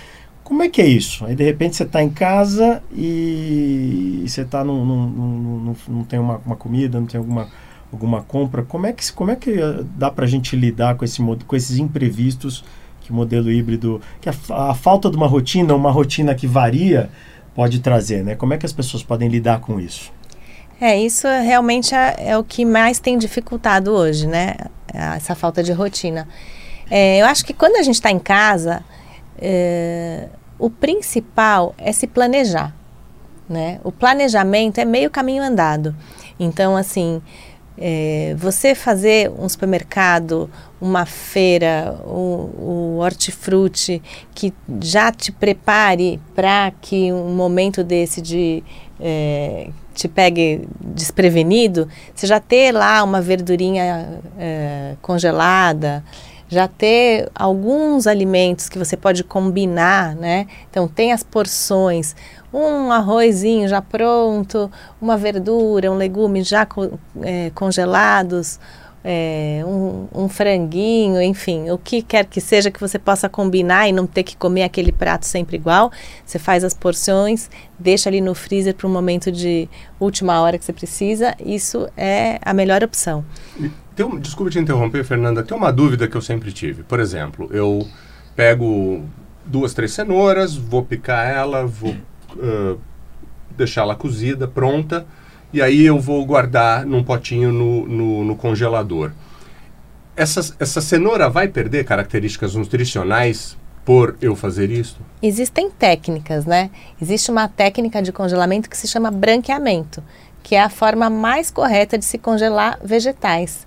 Como 0.43 0.65
é 0.65 0.69
que 0.69 0.83
é 0.83 0.87
isso? 0.87 1.25
Aí 1.27 1.37
de 1.37 1.45
repente 1.45 1.77
você 1.77 1.85
está 1.85 2.03
em 2.03 2.11
casa 2.11 2.83
e, 2.93 4.23
e 4.25 4.29
você 4.29 4.41
está 4.41 4.65
num, 4.65 4.85
num, 4.85 5.07
num, 5.07 5.59
num, 5.61 5.77
não 5.87 6.03
tem 6.03 6.19
uma, 6.19 6.41
uma 6.45 6.57
comida, 6.57 6.99
não 6.99 7.07
tem 7.07 7.19
alguma 7.19 7.49
alguma 7.93 8.23
compra, 8.23 8.63
como 8.63 8.87
é 8.87 8.93
que, 8.93 9.13
como 9.13 9.31
é 9.31 9.37
que 9.37 9.51
eh, 9.51 9.85
dá 9.97 10.11
para 10.11 10.25
a 10.25 10.29
gente 10.29 10.55
lidar 10.55 10.97
com, 10.97 11.05
esse, 11.05 11.23
com 11.23 11.57
esses 11.57 11.79
imprevistos 11.79 12.65
que 13.01 13.11
o 13.11 13.15
modelo 13.15 13.51
híbrido, 13.51 14.01
que 14.21 14.29
a, 14.29 14.35
a, 14.51 14.75
falta 14.75 15.11
de 15.11 15.17
uma 15.17 15.27
rotina, 15.27 15.75
uma 15.75 15.91
rotina 15.91 16.35
que 16.35 16.47
varia, 16.47 17.09
pode 17.55 17.81
trazer, 17.81 18.23
né? 18.23 18.35
Como 18.35 18.53
é 18.53 18.59
que 18.59 18.67
as 18.67 18.73
pessoas 18.73 19.03
podem 19.03 19.29
lidar 19.29 19.61
com 19.61 19.81
isso? 19.81 20.13
É, 20.81 20.99
isso 21.01 21.27
realmente 21.27 21.95
é, 21.95 22.15
é 22.19 22.39
o 22.39 22.45
que 22.45 22.65
mais 22.65 23.01
tem 23.01 23.19
dificultado 23.19 23.93
hoje, 23.93 24.27
né? 24.27 24.55
Essa 24.93 25.35
falta 25.35 25.63
de 25.63 25.73
rotina. 25.73 26.29
É, 26.91 27.21
eu 27.21 27.27
acho 27.27 27.45
que 27.45 27.53
quando 27.53 27.77
a 27.77 27.83
gente 27.83 27.97
está 27.97 28.11
em 28.11 28.19
casa, 28.19 28.85
é, 29.39 30.29
o 30.59 30.71
principal 30.71 31.75
é 31.79 31.93
se 31.93 32.07
planejar, 32.07 32.75
né? 33.49 33.81
O 33.83 33.91
planejamento 33.91 34.79
é 34.79 34.85
meio 34.85 35.11
caminho 35.11 35.43
andado. 35.43 35.97
Então, 36.39 36.77
assim, 36.77 37.21
é, 37.81 38.35
você 38.37 38.75
fazer 38.75 39.31
um 39.31 39.49
supermercado, 39.49 40.51
uma 40.81 41.07
feira, 41.07 41.97
o, 42.05 42.51
o 42.59 42.99
hortifruti 42.99 44.03
que 44.35 44.53
já 44.81 45.13
te 45.13 45.31
prepare 45.31 46.21
para 46.35 46.73
que 46.81 47.13
um 47.13 47.35
momento 47.35 47.85
desse 47.85 48.21
de 48.21 48.63
é, 49.01 49.71
te 49.95 50.09
pegue 50.09 50.69
desprevenido, 50.81 51.89
você 52.15 52.27
já 52.27 52.41
ter 52.41 52.73
lá 52.73 53.03
uma 53.03 53.21
verdurinha 53.21 54.21
é, 54.39 54.95
congelada, 55.01 56.05
já 56.49 56.67
ter 56.67 57.29
alguns 57.35 58.07
alimentos 58.07 58.69
que 58.69 58.79
você 58.79 58.97
pode 58.97 59.23
combinar, 59.23 60.17
né? 60.17 60.47
Então 60.71 60.89
tem 60.89 61.13
as 61.13 61.23
porções, 61.23 62.17
um 62.53 62.91
arrozinho 62.91 63.69
já 63.69 63.83
pronto, 63.83 64.71
uma 65.01 65.17
verdura, 65.17 65.91
um 65.91 65.97
legume 65.97 66.43
já 66.43 66.65
co 66.65 66.99
é, 67.23 67.51
congelados, 67.55 68.59
é, 69.05 69.63
um, 69.65 70.09
um, 70.15 70.29
franguinho, 70.29 71.23
enfim, 71.23 71.71
o 71.71 71.79
que 71.79 72.03
quer 72.03 72.25
que 72.25 72.41
seja 72.41 72.71
que 72.71 72.81
você 72.81 72.99
possa 72.99 73.29
combinar 73.29 73.89
e 73.89 73.93
não 73.93 74.07
ter 74.07 74.23
que 74.23 74.37
comer 74.37 74.65
aquele 74.65 74.93
prato 74.93 75.25
sempre 75.25 75.57
igual. 75.57 75.93
Você 76.25 76.39
faz 76.39 76.65
as 76.65 76.75
porções, 76.75 77.49
deixa 77.79 78.09
ali 78.09 78.21
no 78.21 78.35
freezer 78.35 78.75
para 78.75 78.87
um 78.87 78.93
momento 78.93 79.31
de 79.31 79.69
última 80.01 80.41
hora 80.41 80.59
que 80.59 80.65
você 80.65 80.73
precisa. 80.73 81.35
Isso 81.39 81.89
é 81.97 82.39
a 82.43 82.53
melhor 82.53 82.83
opção. 82.83 83.25
Tem, 83.95 84.21
desculpa 84.21 84.51
te 84.51 84.59
interromper, 84.59 85.05
Fernanda. 85.05 85.43
Tem 85.43 85.57
uma 85.57 85.73
dúvida 85.73 86.09
que 86.09 86.17
eu 86.17 86.23
sempre 86.23 86.53
tive. 86.53 86.83
Por 86.83 87.01
exemplo, 87.01 87.49
eu 87.53 87.87
pego 88.35 89.05
duas, 89.45 89.73
três 89.73 89.93
cenouras, 89.93 90.55
vou 90.55 90.85
picar 90.85 91.27
ela, 91.27 91.67
vou 91.67 91.97
deixá-la 93.57 93.95
cozida, 93.95 94.47
pronta, 94.47 95.07
e 95.53 95.61
aí 95.63 95.85
eu 95.85 95.99
vou 95.99 96.25
guardar 96.25 96.85
num 96.85 97.03
potinho 97.03 97.53
no, 97.53 97.87
no, 97.87 98.25
no 98.25 98.37
congelador. 98.37 99.13
Essa, 100.17 100.55
essa 100.59 100.81
cenoura 100.81 101.29
vai 101.29 101.49
perder 101.49 101.85
características 101.85 102.55
nutricionais 102.55 103.57
por 103.85 104.17
eu 104.21 104.37
fazer 104.37 104.71
isso? 104.71 104.99
Existem 105.23 105.71
técnicas, 105.71 106.45
né? 106.45 106.71
Existe 107.01 107.31
uma 107.31 107.49
técnica 107.49 108.03
de 108.03 108.13
congelamento 108.13 108.69
que 108.69 108.77
se 108.77 108.87
chama 108.87 109.11
branqueamento, 109.11 110.03
que 110.43 110.55
é 110.55 110.63
a 110.63 110.69
forma 110.69 111.09
mais 111.09 111.51
correta 111.51 111.97
de 111.97 112.05
se 112.05 112.19
congelar 112.19 112.79
vegetais. 112.85 113.67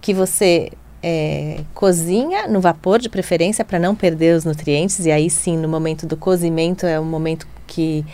Que 0.00 0.14
você 0.14 0.70
é, 1.02 1.62
cozinha 1.74 2.46
no 2.46 2.60
vapor, 2.60 3.00
de 3.00 3.08
preferência, 3.08 3.64
para 3.64 3.78
não 3.78 3.96
perder 3.96 4.36
os 4.36 4.44
nutrientes. 4.44 5.04
E 5.04 5.10
aí 5.10 5.28
sim, 5.28 5.56
no 5.56 5.68
momento 5.68 6.06
do 6.06 6.16
cozimento, 6.16 6.86
é 6.86 7.00
o 7.00 7.04
momento 7.04 7.46
que 7.70 8.04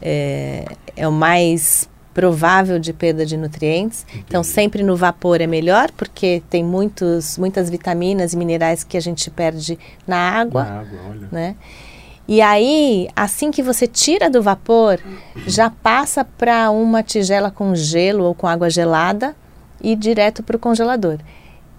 é, 0.00 0.64
é 0.96 1.08
o 1.08 1.12
mais 1.12 1.90
provável 2.14 2.78
de 2.78 2.92
perda 2.92 3.26
de 3.26 3.36
nutrientes. 3.36 4.04
Entendi. 4.08 4.24
Então, 4.28 4.42
sempre 4.42 4.82
no 4.82 4.96
vapor 4.96 5.40
é 5.40 5.46
melhor, 5.46 5.90
porque 5.90 6.42
tem 6.48 6.62
muitos, 6.62 7.36
muitas 7.36 7.68
vitaminas 7.68 8.32
e 8.32 8.36
minerais 8.36 8.84
que 8.84 8.96
a 8.96 9.00
gente 9.00 9.30
perde 9.30 9.78
na 10.06 10.16
água. 10.16 10.64
Na 10.64 10.80
água, 10.80 10.98
olha. 11.10 11.28
Né? 11.32 11.56
E 12.28 12.40
aí, 12.40 13.08
assim 13.16 13.50
que 13.50 13.62
você 13.62 13.86
tira 13.86 14.30
do 14.30 14.42
vapor, 14.42 15.00
já 15.46 15.68
passa 15.68 16.24
para 16.24 16.70
uma 16.70 17.02
tigela 17.02 17.50
com 17.50 17.74
gelo 17.74 18.24
ou 18.24 18.34
com 18.34 18.46
água 18.46 18.70
gelada 18.70 19.34
e 19.82 19.96
direto 19.96 20.42
para 20.42 20.56
o 20.56 20.58
congelador. 20.58 21.18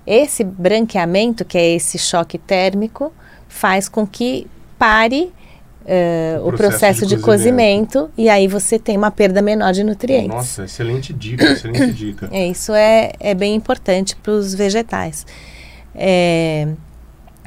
Esse 0.06 0.44
branqueamento, 0.44 1.46
que 1.46 1.58
é 1.58 1.76
esse 1.76 1.98
choque 1.98 2.38
térmico, 2.38 3.14
faz 3.48 3.88
com 3.88 4.06
que 4.06 4.48
pare 4.78 5.32
uh, 5.84 6.48
o, 6.48 6.52
processo, 6.52 6.80
processo 6.80 7.06
de, 7.06 7.16
de 7.16 7.22
cozimento. 7.22 8.00
cozimento. 8.00 8.12
e 8.18 8.30
aí 8.30 8.48
você 8.48 8.80
tem 8.80 8.98
uma 8.98 9.12
perda 9.12 9.42
menor 9.42 9.72
de 9.74 9.84
nutrientes. 9.84 10.30
Nossa, 10.30 10.66
excelente 10.66 11.14
dica, 11.14 11.46
excelente 11.46 11.92
dica. 11.94 12.30
É, 12.32 12.48
isso 12.48 12.74
é, 12.74 13.14
é 13.20 13.34
bem 13.34 13.56
importante 13.56 14.16
para 14.16 14.32
os 14.32 14.54
vegetais. 14.54 15.26
É, 15.96 16.68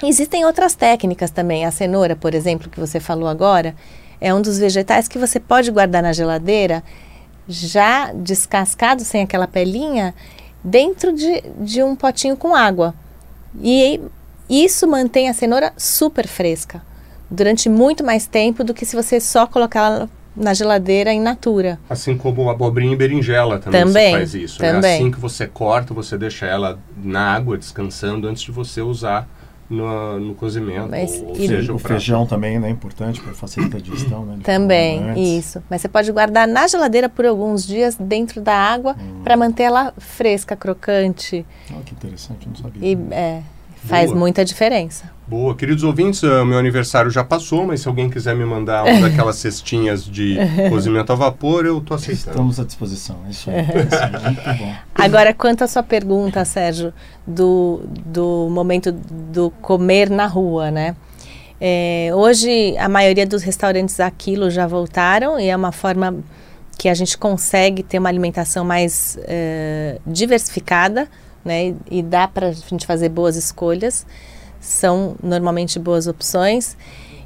existem 0.03 0.44
outras 0.44 0.75
técnicas 0.75 1.31
também. 1.31 1.64
A 1.64 1.70
cenoura, 1.70 2.14
por 2.14 2.35
exemplo, 2.35 2.70
que 2.70 2.79
você 2.79 3.01
falou 3.01 3.29
agora, 3.29 3.75
é 4.20 4.33
um 4.33 4.40
dos 4.40 4.59
vegetais 4.59 5.09
que 5.09 5.18
você 5.18 5.40
pode 5.40 5.70
guardar 5.70 6.03
na 6.03 6.12
geladeira 6.12 6.83
já 7.49 8.12
descascado, 8.12 9.05
sem 9.05 9.22
aquela 9.22 9.46
pelinha, 9.46 10.12
dentro 10.64 11.12
de, 11.12 11.42
de 11.61 11.81
um 11.83 11.94
potinho 11.94 12.37
com 12.37 12.57
água. 12.57 12.92
E 13.62 14.01
isso 14.51 14.87
mantém 14.87 15.29
a 15.29 15.33
cenoura 15.33 15.72
super 15.77 16.27
fresca 16.27 16.83
durante 17.31 17.69
muito 17.69 18.05
mais 18.05 18.27
tempo 18.27 18.62
do 18.62 18.75
que 18.75 18.85
se 18.85 18.95
você 18.95 19.21
só 19.21 19.47
colocar 19.47 19.87
ela 19.87 20.11
na 20.37 20.53
geladeira 20.53 21.12
in 21.12 21.21
natura. 21.21 21.79
Assim 21.89 22.17
como 22.17 22.49
a 22.49 22.53
abobrinha 22.53 22.93
e 22.93 22.97
berinjela 22.97 23.59
também, 23.59 23.85
também 23.85 24.12
faz 24.12 24.35
isso. 24.35 24.61
Né? 24.61 24.73
Também. 24.73 24.91
Né? 24.91 24.97
Assim 24.97 25.11
que 25.11 25.19
você 25.19 25.47
corta, 25.47 25.95
você 25.95 26.19
deixa 26.19 26.45
ela 26.47 26.79
na 27.03 27.35
água 27.35 27.57
descansando 27.57 28.29
antes 28.29 28.43
de 28.43 28.53
você 28.53 28.83
usar 28.83 29.27
no, 29.69 30.21
no 30.21 30.35
cozimento. 30.35 30.89
Mas, 30.91 31.21
ou, 31.21 31.29
ou 31.31 31.35
seja, 31.35 31.73
o 31.73 31.79
feijão 31.79 32.27
também 32.27 32.57
é 32.57 32.61
né, 32.61 32.71
importante 32.71 33.21
para 33.21 33.33
facilitar 33.33 33.81
a 33.81 33.83
digestão. 33.83 34.25
Né, 34.25 34.39
também, 34.43 35.37
isso. 35.39 35.62
Mas 35.69 35.81
você 35.81 35.89
pode 35.89 36.12
guardar 36.12 36.47
na 36.47 36.69
geladeira 36.69 37.09
por 37.09 37.27
alguns 37.27 37.67
dias 37.67 37.97
dentro 37.99 38.41
da 38.41 38.55
água 38.55 38.95
hum. 38.99 39.23
para 39.25 39.37
manter 39.37 39.65
ela 39.65 39.93
fresca, 39.99 40.55
crocante. 40.55 41.45
Oh, 41.71 41.81
que 41.81 41.93
interessante, 41.93 42.49
não 42.49 42.57
sabia. 42.57 42.93
E, 42.93 42.99
é, 43.11 43.43
Faz 43.85 44.07
Boa. 44.07 44.19
muita 44.19 44.45
diferença. 44.45 45.11
Boa. 45.27 45.55
Queridos 45.55 45.85
ouvintes, 45.85 46.23
uh, 46.23 46.45
meu 46.45 46.59
aniversário 46.59 47.11
já 47.11 47.23
passou, 47.23 47.67
mas 47.67 47.81
se 47.81 47.89
alguém 47.89 48.09
quiser 48.09 48.35
me 48.35 48.45
mandar 48.45 48.85
uma 48.85 49.09
daquelas 49.09 49.37
cestinhas 49.41 50.05
de 50.05 50.37
cozimento 50.69 51.12
a 51.12 51.17
vapor, 51.17 51.67
eu 51.67 51.79
estou 51.79 51.95
aceitando. 51.95 52.31
Estamos 52.31 52.61
à 52.61 52.65
disposição. 52.65 53.17
É 53.27 53.31
isso 53.31 53.51
aí. 53.51 53.57
É 53.67 54.31
muito 54.31 54.65
bom. 54.65 54.75
Agora, 54.95 55.35
quanto 55.35 55.62
à 55.62 55.67
sua 55.67 55.83
pergunta, 55.83 56.45
Sérgio, 56.45 56.93
do, 57.27 57.83
do 58.05 58.49
momento 58.51 58.93
do 58.93 59.51
comer 59.61 60.11
na 60.11 60.27
rua, 60.27 60.71
né? 60.71 60.97
É, 61.61 62.11
hoje, 62.15 62.77
a 62.79 62.89
maioria 62.89 63.27
dos 63.27 63.43
restaurantes 63.43 63.99
aquilo 63.99 64.51
já 64.51 64.67
voltaram 64.67 65.41
e 65.41 65.49
é 65.49 65.57
uma 65.57 65.73
forma 65.73 66.15
que 66.79 66.89
a 66.89 66.95
gente 66.95 67.17
consegue 67.17 67.83
ter 67.83 67.99
uma 67.99 68.09
alimentação 68.09 68.65
mais 68.65 69.19
uh, 69.19 70.01
diversificada, 70.07 71.09
né? 71.47 71.75
E, 71.91 72.03
dá 72.03 72.27
para 72.27 72.49
a 72.49 72.53
gente 72.53 72.85
fazer 72.87 73.09
boas 73.09 73.37
escolhas. 73.37 74.05
São 74.61 75.15
normalmente 75.23 75.79
boas 75.79 76.07
opções. 76.07 76.77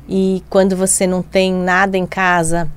E 0.08 0.42
quando 0.50 0.76
você 0.76 1.06
não 1.06 1.22
tem 1.22 1.52
nada 1.52 1.96
em 1.96 2.06
casa, 2.06 2.70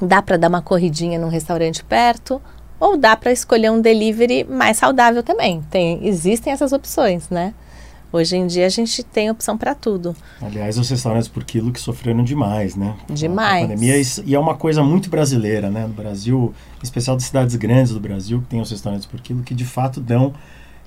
dá 0.00 0.22
para 0.22 0.36
dar 0.36 0.48
uma 0.48 0.62
corridinha 0.62 1.18
num 1.18 1.28
restaurante 1.28 1.84
perto 1.84 2.40
ou 2.80 2.96
dá 2.96 3.16
para 3.16 3.32
escolher 3.32 3.70
um 3.70 3.80
delivery 3.80 4.44
mais 4.44 4.78
saudável 4.78 5.22
também. 5.22 5.62
Tem, 5.70 6.06
existem 6.06 6.52
essas 6.52 6.72
opções, 6.72 7.28
né? 7.28 7.54
Hoje 8.14 8.36
em 8.36 8.46
dia 8.46 8.66
a 8.66 8.68
gente 8.68 9.02
tem 9.02 9.28
opção 9.28 9.58
para 9.58 9.74
tudo. 9.74 10.14
Aliás, 10.40 10.78
os 10.78 10.88
restaurantes 10.88 11.26
por 11.26 11.42
quilo 11.42 11.72
que 11.72 11.80
sofreram 11.80 12.22
demais, 12.22 12.76
né? 12.76 12.94
Demais. 13.10 13.62
pandemia, 13.62 14.00
e 14.24 14.34
é 14.36 14.38
uma 14.38 14.54
coisa 14.54 14.84
muito 14.84 15.10
brasileira, 15.10 15.68
né? 15.68 15.84
No 15.84 15.94
Brasil, 15.94 16.54
em 16.80 16.84
especial 16.84 17.16
das 17.16 17.24
cidades 17.24 17.56
grandes 17.56 17.92
do 17.92 17.98
Brasil, 17.98 18.40
que 18.40 18.46
tem 18.46 18.60
os 18.60 18.70
restaurantes 18.70 19.04
por 19.04 19.20
quilo, 19.20 19.42
que 19.42 19.52
de 19.52 19.64
fato 19.64 20.00
dão 20.00 20.32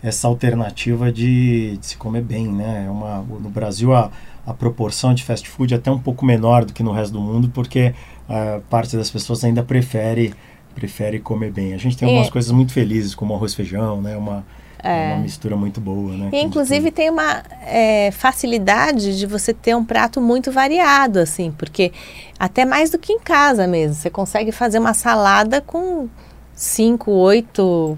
essa 0.01 0.27
alternativa 0.27 1.11
de, 1.11 1.77
de 1.77 1.85
se 1.85 1.97
comer 1.97 2.21
bem, 2.21 2.47
né? 2.47 2.85
É 2.87 2.89
uma, 2.89 3.19
no 3.19 3.49
Brasil 3.49 3.93
a, 3.93 4.11
a 4.45 4.53
proporção 4.53 5.13
de 5.13 5.23
fast 5.23 5.47
food 5.49 5.73
é 5.73 5.77
até 5.77 5.91
um 5.91 5.99
pouco 5.99 6.25
menor 6.25 6.65
do 6.65 6.73
que 6.73 6.83
no 6.83 6.91
resto 6.91 7.13
do 7.13 7.21
mundo, 7.21 7.49
porque 7.53 7.93
uh, 8.29 8.61
parte 8.69 8.95
das 8.95 9.09
pessoas 9.09 9.43
ainda 9.43 9.63
prefere 9.63 10.33
prefere 10.77 11.19
comer 11.19 11.51
bem. 11.51 11.73
A 11.73 11.77
gente 11.77 11.97
tem 11.97 12.07
algumas 12.07 12.27
é. 12.27 12.31
coisas 12.31 12.51
muito 12.51 12.71
felizes, 12.71 13.15
como 13.15 13.33
arroz 13.33 13.55
feijão, 13.55 13.99
né? 13.99 14.15
Uma, 14.15 14.45
é. 14.83 15.13
uma 15.13 15.23
mistura 15.23 15.57
muito 15.57 15.81
boa, 15.81 16.15
né? 16.15 16.29
E, 16.31 16.39
inclusive 16.39 16.91
tem 16.91 17.09
uma 17.09 17.41
é, 17.65 18.11
facilidade 18.11 19.17
de 19.17 19.25
você 19.25 19.55
ter 19.55 19.75
um 19.75 19.83
prato 19.83 20.21
muito 20.21 20.51
variado, 20.51 21.17
assim, 21.17 21.51
porque 21.51 21.91
até 22.37 22.63
mais 22.63 22.91
do 22.91 22.99
que 22.99 23.11
em 23.11 23.19
casa 23.19 23.65
mesmo. 23.65 23.95
Você 23.95 24.11
consegue 24.11 24.51
fazer 24.51 24.77
uma 24.77 24.93
salada 24.93 25.61
com 25.61 26.07
cinco, 26.53 27.11
oito 27.11 27.97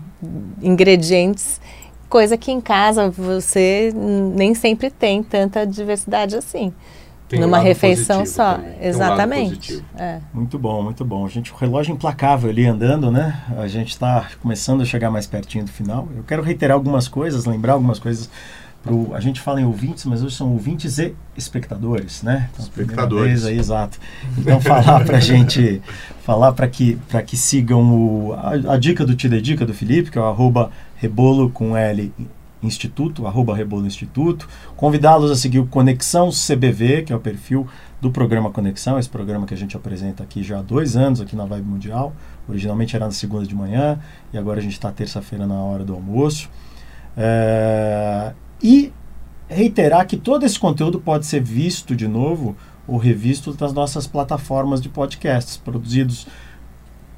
ingredientes, 0.62 1.59
coisa 2.10 2.36
que 2.36 2.52
em 2.52 2.60
casa 2.60 3.10
você 3.10 3.93
nem 3.95 4.54
sempre 4.56 4.89
tem 4.89 5.22
tanta 5.22 5.65
diversidade 5.65 6.36
assim. 6.36 6.74
Tem 7.30 7.39
numa 7.39 7.60
um 7.60 7.62
refeição 7.62 8.26
só. 8.26 8.56
Também. 8.56 8.76
Exatamente. 8.82 9.76
Um 9.76 10.02
é. 10.02 10.19
Muito 10.34 10.58
bom, 10.58 10.82
muito 10.82 11.06
bom. 11.06 11.24
A 11.26 11.30
gente, 11.30 11.54
o 11.54 11.56
relógio 11.56 11.93
implacável 11.93 12.50
ali 12.50 12.65
andando, 12.65 13.12
né? 13.12 13.39
A 13.56 13.67
gente 13.67 13.89
está 13.89 14.28
começando 14.41 14.82
a 14.82 14.86
chegar 14.86 15.12
mais 15.12 15.28
pertinho 15.28 15.63
do 15.63 15.72
final. 15.72 16.10
Eu 16.15 16.24
quero 16.24 16.41
reiterar 16.41 16.76
algumas 16.76 17.08
coisas, 17.08 17.45
lembrar 17.45 17.74
algumas 17.74 18.00
coisas. 18.00 18.30
Pro, 18.82 19.13
a 19.13 19.19
gente 19.19 19.41
fala 19.41 19.62
em 19.62 19.65
ouvintes, 19.65 20.06
mas 20.06 20.24
hoje 20.24 20.36
são 20.36 20.54
ouvintes 20.54 20.98
e 20.98 21.13
espectadores, 21.38 22.24
né? 22.24 22.50
Então, 22.54 22.65
espectadores. 22.65 23.45
Aí, 23.45 23.60
exato. 23.60 24.00
Então 24.38 24.60
falar 24.62 25.04
para 25.06 25.19
gente, 25.22 25.82
falar 26.24 26.54
para 26.54 26.67
que 26.67 26.98
para 27.10 27.22
que 27.22 27.36
sigam 27.36 27.93
o, 27.93 28.34
a, 28.34 28.74
a, 28.74 28.78
dica 28.78 29.06
do 29.06 29.13
Te 29.15 29.28
Dedica 29.28 29.65
do 29.65 29.74
Felipe, 29.74 30.10
que 30.10 30.17
é 30.17 30.22
o 30.22 30.26
arroba 30.26 30.72
rebolo 30.99 31.49
com 31.49 31.75
L 31.75 32.12
Instituto, 32.62 33.25
arroba 33.25 33.55
Rebolo 33.55 33.88
Instituto. 33.88 34.47
Convidá-los 34.75 35.31
a 35.31 35.35
seguir 35.35 35.59
o 35.59 35.65
Conexão 35.65 36.29
CBV, 36.29 37.03
que 37.03 37.13
é 37.13 37.15
o 37.15 37.19
perfil 37.19 37.65
do 38.01 38.12
programa 38.12 38.51
Conexão, 38.51 38.99
esse 38.99 39.09
programa 39.09 39.45
que 39.45 39.53
a 39.53 39.57
gente 39.57 39.77
apresenta 39.77 40.23
aqui 40.23 40.43
já 40.43 40.59
há 40.59 40.62
dois 40.62 40.97
anos, 40.97 41.21
aqui 41.21 41.35
na 41.35 41.45
Vibe 41.45 41.67
Mundial. 41.67 42.13
Originalmente 42.47 42.95
era 42.95 43.05
na 43.05 43.12
segunda 43.12 43.45
de 43.45 43.55
manhã 43.55 43.99
e 44.33 44.38
agora 44.38 44.59
a 44.59 44.62
gente 44.62 44.73
está 44.73 44.91
terça-feira 44.91 45.47
na 45.47 45.55
hora 45.55 45.85
do 45.85 45.93
almoço. 45.93 46.49
É, 47.15 48.33
e 48.62 48.91
reiterar 49.47 50.05
que 50.05 50.17
todo 50.17 50.45
esse 50.45 50.59
conteúdo 50.59 50.99
pode 50.99 51.25
ser 51.25 51.41
visto 51.41 51.95
de 51.95 52.07
novo 52.07 52.57
ou 52.85 52.97
revisto 52.97 53.55
nas 53.59 53.71
nossas 53.71 54.05
plataformas 54.05 54.81
de 54.81 54.89
podcasts, 54.89 55.55
produzidos 55.55 56.27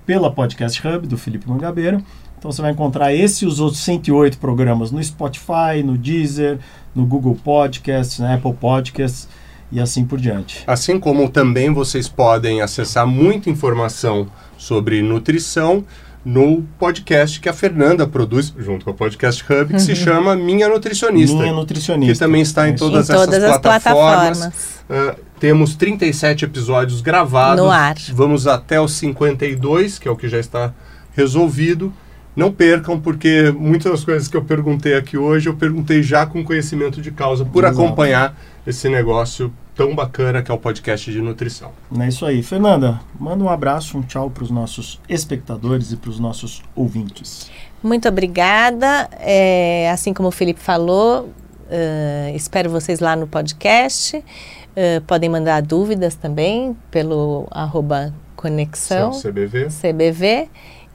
pela 0.06 0.32
Podcast 0.32 0.86
Hub, 0.86 1.08
do 1.08 1.18
Felipe 1.18 1.48
Mangabeira, 1.48 2.02
então 2.42 2.52
você 2.52 2.60
vai 2.60 2.72
encontrar 2.72 3.14
esse 3.14 3.46
e 3.46 3.48
os 3.48 3.60
outros 3.60 3.84
108 3.84 4.40
programas 4.40 4.92
no 4.92 5.02
Spotify, 5.04 5.84
no 5.86 5.96
Deezer, 5.96 6.58
no 6.96 7.06
Google 7.06 7.36
Podcasts, 7.36 8.18
na 8.18 8.34
Apple 8.34 8.54
Podcasts 8.54 9.30
e 9.72 9.80
assim 9.80 10.04
por 10.04 10.20
diante. 10.20 10.64
Assim 10.66 11.00
como 11.00 11.30
também 11.30 11.72
vocês 11.72 12.10
podem 12.10 12.60
acessar 12.60 13.06
muita 13.06 13.48
informação 13.48 14.26
sobre 14.58 15.04
nutrição 15.04 15.86
no 16.26 16.64
podcast 16.80 17.40
que 17.40 17.48
a 17.48 17.54
Fernanda 17.54 18.08
produz 18.08 18.52
junto 18.58 18.86
com 18.86 18.90
o 18.92 18.96
Podcast 18.96 19.44
Hub, 19.44 19.68
que 19.68 19.74
uhum. 19.74 19.80
se 19.80 19.96
chama 19.96 20.36
Minha 20.36 20.68
Nutricionista. 20.68 21.38
Minha 21.38 21.54
Nutricionista. 21.54 22.14
Que 22.14 22.20
também 22.20 22.42
está 22.42 22.68
em 22.68 22.76
todas, 22.76 23.08
em 23.08 23.14
todas 23.14 23.36
essas 23.36 23.60
plataformas. 23.60 24.40
plataformas. 24.40 25.16
Uh, 25.16 25.22
temos 25.40 25.76
37 25.76 26.46
episódios 26.46 27.02
gravados. 27.02 27.64
No 27.64 27.70
ar. 27.70 27.96
Vamos 28.14 28.48
até 28.48 28.82
os 28.82 28.94
52, 28.94 30.00
que 30.00 30.08
é 30.08 30.12
o 30.12 30.16
que 30.16 30.28
já 30.28 30.40
está 30.40 30.74
resolvido. 31.16 31.94
Não 32.36 32.52
percam, 32.52 33.00
porque 33.00 33.52
muitas 33.52 33.92
das 33.92 34.04
coisas 34.04 34.28
que 34.28 34.38
eu 34.38 34.44
perguntei 34.44 34.96
aqui 34.96 35.18
hoje, 35.18 35.50
eu 35.50 35.56
perguntei 35.56 36.02
já 36.02 36.26
com 36.26 36.44
conhecimento 36.44 37.02
de 37.02 37.12
causa, 37.12 37.44
por 37.44 37.64
Exato. 37.64 37.82
acompanhar 37.82 38.38
esse 38.66 38.88
negócio 38.88 39.52
tão 39.76 39.96
bacana 39.96 40.42
que 40.42 40.52
é 40.52 40.54
o 40.54 40.58
podcast 40.58 41.12
de 41.12 41.22
nutrição. 41.22 41.72
É 42.00 42.08
isso 42.08 42.26
aí. 42.26 42.44
Fernanda, 42.44 43.00
manda 43.20 43.44
um 43.44 43.50
abraço, 43.50 43.98
um 43.98 44.02
tchau 44.02 44.30
para 44.30 44.44
os 44.44 44.52
nossos 44.52 45.00
espectadores 45.10 45.92
e 45.92 45.98
para 45.98 46.10
os 46.10 46.20
nossos 46.20 46.62
ouvintes. 46.76 47.50
Muito 47.82 48.08
obrigada. 48.08 49.10
É, 49.20 49.90
assim 49.92 50.14
como 50.14 50.30
o 50.30 50.32
Felipe 50.32 50.60
falou, 50.60 51.24
uh, 51.26 52.36
espero 52.36 52.70
vocês 52.70 53.00
lá 53.00 53.16
no 53.16 53.28
podcast. 53.28 54.18
Uh, 54.18 55.02
podem 55.08 55.30
mandar 55.30 55.62
dúvidas 55.62 56.16
também 56.16 56.78
pelo 56.90 57.48
arroba 57.50 58.14
conexão 58.36 59.12
CBV. 59.12 59.68
CBV. 59.70 60.50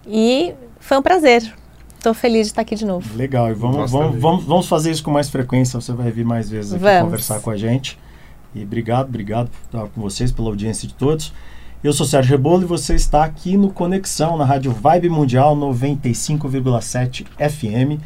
E 0.06 0.54
foi 0.86 0.96
um 0.96 1.02
prazer. 1.02 1.52
estou 1.96 2.14
feliz 2.14 2.46
de 2.46 2.52
estar 2.52 2.62
aqui 2.62 2.76
de 2.76 2.84
novo. 2.84 3.16
Legal, 3.16 3.50
e 3.50 3.54
vamos, 3.54 3.90
vamos, 3.90 4.20
vamos, 4.20 4.44
vamos, 4.44 4.68
fazer 4.68 4.92
isso 4.92 5.02
com 5.02 5.10
mais 5.10 5.28
frequência, 5.28 5.80
você 5.80 5.92
vai 5.92 6.12
vir 6.12 6.24
mais 6.24 6.48
vezes 6.48 6.74
aqui 6.74 6.82
vamos. 6.82 7.02
conversar 7.02 7.40
com 7.40 7.50
a 7.50 7.56
gente. 7.56 7.98
E 8.54 8.62
obrigado, 8.62 9.08
obrigado 9.08 9.50
por 9.50 9.58
estar 9.66 9.88
com 9.92 10.00
vocês, 10.00 10.30
pela 10.30 10.48
audiência 10.48 10.86
de 10.86 10.94
todos. 10.94 11.32
Eu 11.82 11.92
sou 11.92 12.06
Sérgio 12.06 12.36
Rebolo 12.36 12.62
e 12.62 12.66
você 12.66 12.94
está 12.94 13.24
aqui 13.24 13.56
no 13.56 13.72
Conexão, 13.72 14.36
na 14.36 14.44
Rádio 14.44 14.70
Vibe 14.70 15.08
Mundial 15.08 15.56
95,7 15.56 17.26
FM. 17.36 18.00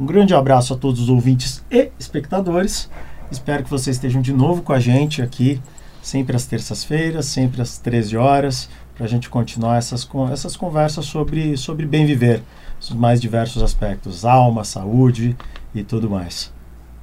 Um 0.00 0.06
grande 0.06 0.34
abraço 0.34 0.72
a 0.72 0.76
todos 0.76 1.02
os 1.02 1.08
ouvintes 1.10 1.62
e 1.70 1.90
espectadores. 1.98 2.88
Espero 3.30 3.62
que 3.62 3.70
vocês 3.70 3.96
estejam 3.96 4.22
de 4.22 4.32
novo 4.32 4.62
com 4.62 4.72
a 4.72 4.80
gente 4.80 5.20
aqui, 5.20 5.60
sempre 6.00 6.34
às 6.34 6.46
terças-feiras, 6.46 7.26
sempre 7.26 7.60
às 7.60 7.76
13 7.76 8.16
horas, 8.16 8.70
para 8.94 9.06
a 9.06 9.08
gente 9.08 9.28
continuar 9.28 9.78
essas, 9.78 10.08
essas 10.32 10.56
conversas 10.56 11.04
sobre, 11.06 11.56
sobre 11.56 11.86
bem 11.86 12.06
viver, 12.06 12.42
os 12.80 12.90
mais 12.90 13.20
diversos 13.20 13.62
aspectos, 13.62 14.24
alma, 14.24 14.64
saúde 14.64 15.36
e 15.74 15.82
tudo 15.82 16.10
mais. 16.10 16.52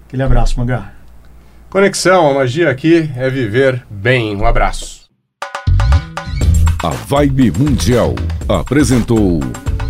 Aquele 0.07 0.23
abraço, 0.23 0.59
Mangá. 0.59 0.93
Conexão, 1.69 2.31
a 2.31 2.33
magia 2.33 2.69
aqui 2.69 3.09
é 3.15 3.29
viver 3.29 3.85
bem. 3.89 4.35
Um 4.35 4.45
abraço. 4.45 5.07
A 6.81 6.89
Vibe 6.89 7.51
Mundial 7.51 8.15
apresentou 8.47 9.39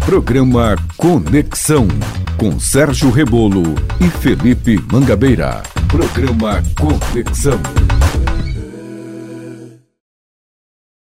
programa 0.05 0.75
Conexão 0.97 1.87
com 2.35 2.59
Sérgio 2.59 3.11
Rebolo 3.11 3.63
e 4.01 4.09
Felipe 4.09 4.83
Mangabeira. 4.91 5.61
Programa 5.87 6.63
Conexão. 6.75 7.59